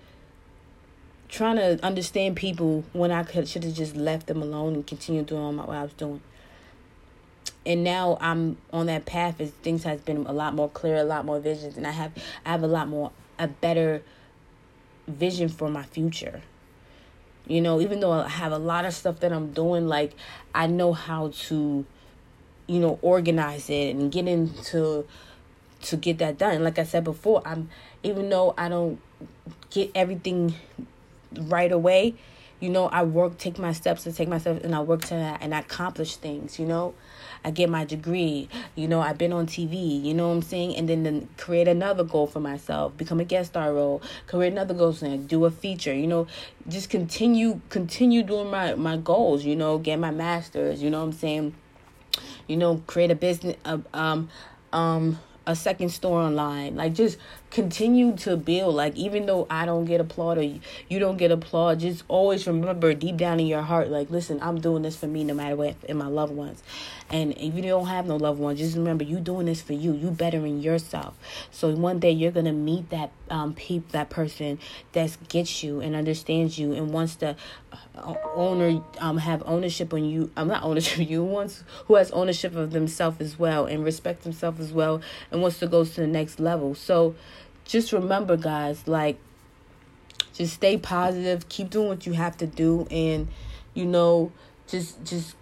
trying 1.28 1.56
to 1.56 1.78
understand 1.84 2.36
people 2.36 2.84
when 2.94 3.12
I 3.12 3.22
could 3.22 3.46
should 3.46 3.64
have 3.64 3.74
just 3.74 3.94
left 3.94 4.28
them 4.28 4.40
alone 4.40 4.72
and 4.72 4.86
continued 4.86 5.26
doing 5.26 5.58
what 5.58 5.68
I 5.68 5.82
was 5.82 5.92
doing. 5.92 6.22
And 7.66 7.84
now 7.84 8.16
I'm 8.18 8.56
on 8.72 8.86
that 8.86 9.04
path 9.04 9.42
as 9.42 9.50
things 9.50 9.84
has 9.84 10.00
been 10.00 10.24
a 10.24 10.32
lot 10.32 10.54
more 10.54 10.70
clear, 10.70 10.96
a 10.96 11.04
lot 11.04 11.26
more 11.26 11.38
visions, 11.38 11.76
and 11.76 11.86
I 11.86 11.90
have 11.90 12.12
I 12.46 12.52
have 12.52 12.62
a 12.62 12.66
lot 12.66 12.88
more 12.88 13.12
a 13.38 13.46
better 13.46 14.02
vision 15.06 15.50
for 15.50 15.68
my 15.68 15.82
future. 15.82 16.40
You 17.46 17.60
know, 17.60 17.80
even 17.80 18.00
though 18.00 18.12
I 18.12 18.28
have 18.28 18.52
a 18.52 18.58
lot 18.58 18.84
of 18.84 18.94
stuff 18.94 19.20
that 19.20 19.32
I'm 19.32 19.52
doing, 19.52 19.88
like 19.88 20.14
I 20.54 20.66
know 20.66 20.92
how 20.92 21.32
to, 21.48 21.84
you 22.66 22.78
know, 22.78 22.98
organize 23.02 23.68
it 23.68 23.96
and 23.96 24.12
get 24.12 24.28
into 24.28 25.06
to 25.82 25.96
get 25.96 26.18
that 26.18 26.38
done. 26.38 26.62
Like 26.62 26.78
I 26.78 26.84
said 26.84 27.04
before, 27.04 27.42
I'm 27.44 27.68
even 28.02 28.28
though 28.28 28.54
I 28.56 28.68
don't 28.68 29.00
get 29.70 29.90
everything 29.94 30.54
right 31.36 31.72
away, 31.72 32.14
you 32.60 32.68
know, 32.68 32.86
I 32.86 33.02
work, 33.02 33.38
take 33.38 33.58
my 33.58 33.72
steps 33.72 34.06
and 34.06 34.14
take 34.14 34.28
myself 34.28 34.62
and 34.62 34.74
I 34.74 34.80
work 34.80 35.02
to 35.02 35.14
that 35.14 35.42
and 35.42 35.54
I 35.54 35.60
accomplish 35.60 36.16
things. 36.16 36.58
You 36.58 36.66
know, 36.66 36.94
I 37.44 37.50
get 37.50 37.68
my 37.68 37.84
degree. 37.84 38.48
You 38.74 38.88
know, 38.88 39.00
I've 39.00 39.18
been 39.18 39.32
on 39.32 39.46
TV. 39.46 40.02
You 40.02 40.14
know 40.14 40.28
what 40.28 40.34
I'm 40.34 40.42
saying? 40.42 40.76
And 40.76 40.88
then, 40.88 41.02
then 41.02 41.28
create 41.36 41.68
another 41.68 42.04
goal 42.04 42.26
for 42.26 42.40
myself, 42.40 42.96
become 42.96 43.20
a 43.20 43.24
guest 43.24 43.50
star 43.50 43.72
role, 43.72 44.02
create 44.26 44.52
another 44.52 44.74
goal, 44.74 44.92
saying 44.92 45.26
do 45.26 45.44
a 45.44 45.50
feature. 45.50 45.94
You 45.94 46.06
know, 46.06 46.26
just 46.68 46.90
continue 46.90 47.60
continue 47.68 48.22
doing 48.22 48.50
my 48.50 48.74
my 48.74 48.96
goals. 48.96 49.44
You 49.44 49.56
know, 49.56 49.78
get 49.78 49.98
my 49.98 50.10
masters. 50.10 50.82
You 50.82 50.90
know 50.90 51.00
what 51.00 51.06
I'm 51.06 51.12
saying? 51.12 51.54
You 52.46 52.56
know, 52.56 52.82
create 52.86 53.10
a 53.10 53.16
business. 53.16 53.56
Uh, 53.64 53.78
um, 53.94 54.28
um 54.72 55.18
a 55.46 55.56
second 55.56 55.90
store 55.90 56.20
online. 56.20 56.76
Like 56.76 56.94
just 56.94 57.18
continue 57.52 58.16
to 58.16 58.36
build. 58.36 58.74
Like 58.74 58.96
even 58.96 59.26
though 59.26 59.46
I 59.48 59.66
don't 59.66 59.84
get 59.84 60.00
applaud 60.00 60.38
or 60.38 60.42
you 60.42 60.98
don't 60.98 61.18
get 61.18 61.30
applaud, 61.30 61.80
just 61.80 62.02
always 62.08 62.46
remember 62.46 62.94
deep 62.94 63.18
down 63.18 63.38
in 63.38 63.46
your 63.46 63.62
heart, 63.62 63.90
like 63.90 64.10
listen, 64.10 64.38
I'm 64.42 64.60
doing 64.60 64.82
this 64.82 64.96
for 64.96 65.06
me 65.06 65.22
no 65.22 65.34
matter 65.34 65.54
what 65.54 65.76
and 65.88 65.98
my 65.98 66.06
loved 66.06 66.34
ones. 66.34 66.62
And 67.10 67.32
if 67.36 67.54
you 67.54 67.62
don't 67.62 67.86
have 67.86 68.06
no 68.06 68.16
loved 68.16 68.40
ones, 68.40 68.58
just 68.58 68.74
remember 68.74 69.04
you 69.04 69.20
doing 69.20 69.46
this 69.46 69.60
for 69.60 69.74
you. 69.74 69.92
You 69.92 70.10
bettering 70.10 70.60
yourself. 70.60 71.14
So 71.50 71.68
one 71.74 71.98
day 71.98 72.10
you're 72.10 72.32
gonna 72.32 72.52
meet 72.52 72.88
that 72.90 73.10
um 73.30 73.54
peep 73.54 73.92
that 73.92 74.08
person 74.08 74.58
that 74.92 75.16
gets 75.28 75.62
you 75.62 75.80
and 75.80 75.94
understands 75.94 76.58
you 76.58 76.72
and 76.72 76.90
wants 76.90 77.16
to 77.16 77.36
uh, 77.96 78.14
owner 78.34 78.82
um 78.98 79.18
have 79.18 79.42
ownership 79.44 79.92
on 79.92 80.06
you. 80.06 80.30
I'm 80.36 80.48
not 80.48 80.62
ownership 80.62 81.06
you 81.08 81.22
wants 81.22 81.64
who 81.86 81.96
has 81.96 82.10
ownership 82.12 82.56
of 82.56 82.70
themselves 82.72 83.20
as 83.20 83.38
well 83.38 83.66
and 83.66 83.84
respect 83.84 84.22
themselves 84.22 84.58
as 84.58 84.72
well 84.72 85.02
and 85.30 85.42
wants 85.42 85.58
to 85.58 85.66
go 85.66 85.84
to 85.84 86.00
the 86.00 86.06
next 86.06 86.40
level. 86.40 86.74
So 86.74 87.14
just 87.72 87.90
remember 87.90 88.36
guys, 88.36 88.86
like 88.86 89.18
just 90.34 90.52
stay 90.52 90.76
positive, 90.76 91.48
keep 91.48 91.70
doing 91.70 91.88
what 91.88 92.06
you 92.06 92.12
have 92.12 92.36
to 92.36 92.46
do 92.46 92.86
and 92.90 93.28
you 93.72 93.86
know 93.86 94.30
just 94.66 95.02
just 95.04 95.34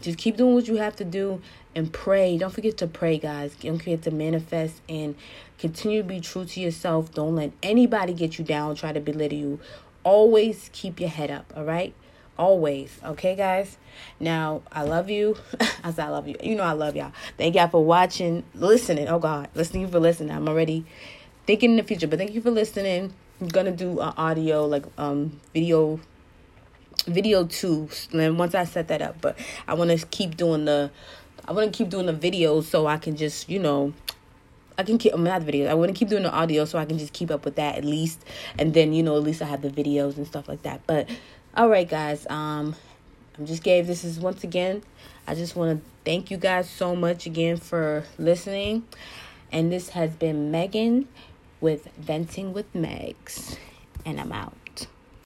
just 0.00 0.16
keep 0.16 0.38
doing 0.38 0.54
what 0.54 0.66
you 0.66 0.76
have 0.76 0.96
to 0.96 1.04
do 1.04 1.42
and 1.74 1.92
pray. 1.92 2.38
Don't 2.38 2.52
forget 2.52 2.78
to 2.78 2.86
pray, 2.86 3.18
guys. 3.18 3.54
Don't 3.56 3.78
forget 3.78 4.00
to 4.02 4.10
manifest 4.10 4.80
and 4.88 5.14
continue 5.58 6.00
to 6.00 6.08
be 6.08 6.20
true 6.20 6.46
to 6.46 6.60
yourself. 6.60 7.12
Don't 7.12 7.36
let 7.36 7.52
anybody 7.62 8.14
get 8.14 8.38
you 8.38 8.44
down, 8.44 8.76
try 8.76 8.92
to 8.92 9.00
belittle 9.00 9.38
you. 9.38 9.60
Always 10.04 10.70
keep 10.72 11.00
your 11.00 11.10
head 11.10 11.30
up, 11.30 11.52
all 11.54 11.64
right? 11.64 11.94
always. 12.38 12.98
Okay, 13.04 13.36
guys. 13.36 13.76
Now 14.18 14.62
I 14.72 14.82
love 14.82 15.10
you. 15.10 15.36
I 15.84 15.92
said 15.92 16.06
I 16.06 16.08
love 16.08 16.26
you. 16.26 16.36
You 16.42 16.56
know 16.56 16.64
I 16.64 16.72
love 16.72 16.96
y'all. 16.96 17.12
Thank 17.36 17.54
y'all 17.54 17.68
for 17.68 17.84
watching, 17.84 18.44
listening. 18.54 19.08
Oh 19.08 19.18
God, 19.18 19.48
listening 19.54 19.88
for 19.88 20.00
listening. 20.00 20.32
I'm 20.32 20.48
already 20.48 20.84
thinking 21.46 21.72
in 21.72 21.76
the 21.76 21.82
future, 21.82 22.06
but 22.06 22.18
thank 22.18 22.34
you 22.34 22.40
for 22.40 22.50
listening. 22.50 23.12
I'm 23.40 23.48
gonna 23.48 23.72
do 23.72 24.00
uh, 24.00 24.12
audio 24.16 24.66
like 24.66 24.84
um 24.96 25.40
video 25.52 26.00
video 27.06 27.44
too 27.44 27.88
and 28.12 28.38
once 28.38 28.54
i 28.54 28.64
set 28.64 28.88
that 28.88 29.02
up 29.02 29.20
but 29.20 29.36
i 29.68 29.74
want 29.74 29.90
to 29.90 30.06
keep 30.06 30.38
doing 30.38 30.64
the 30.64 30.90
i 31.44 31.52
want 31.52 31.70
to 31.70 31.76
keep 31.76 31.90
doing 31.90 32.06
the 32.06 32.14
videos 32.14 32.62
so 32.62 32.86
i 32.86 32.96
can 32.96 33.14
just 33.14 33.50
you 33.50 33.58
know 33.58 33.92
I 34.76 34.82
can 34.82 34.98
keep 34.98 35.16
not 35.16 35.42
videos. 35.42 35.68
I 35.68 35.74
want 35.74 35.90
to 35.90 35.96
keep 35.96 36.08
doing 36.08 36.24
the 36.24 36.32
audio 36.32 36.64
so 36.64 36.78
I 36.78 36.84
can 36.84 36.98
just 36.98 37.12
keep 37.12 37.30
up 37.30 37.44
with 37.44 37.56
that 37.56 37.76
at 37.76 37.84
least, 37.84 38.24
and 38.58 38.74
then 38.74 38.92
you 38.92 39.02
know 39.02 39.16
at 39.16 39.22
least 39.22 39.40
I 39.40 39.44
have 39.44 39.62
the 39.62 39.70
videos 39.70 40.16
and 40.16 40.26
stuff 40.26 40.48
like 40.48 40.62
that. 40.62 40.80
But 40.86 41.08
all 41.56 41.68
right, 41.68 41.88
guys. 41.88 42.26
Um, 42.28 42.74
I'm 43.38 43.46
just 43.46 43.62
gave 43.62 43.86
this 43.86 44.02
is 44.04 44.18
once 44.18 44.42
again. 44.42 44.82
I 45.26 45.36
just 45.36 45.54
want 45.54 45.78
to 45.78 45.90
thank 46.04 46.30
you 46.30 46.36
guys 46.36 46.68
so 46.68 46.96
much 46.96 47.24
again 47.24 47.56
for 47.56 48.04
listening, 48.18 48.84
and 49.52 49.70
this 49.72 49.90
has 49.90 50.10
been 50.16 50.50
Megan 50.50 51.06
with 51.64 51.88
Venting 51.96 52.52
with 52.52 52.70
Megs, 52.74 53.56
and 54.04 54.20
I'm 54.20 54.32
out. 54.32 54.63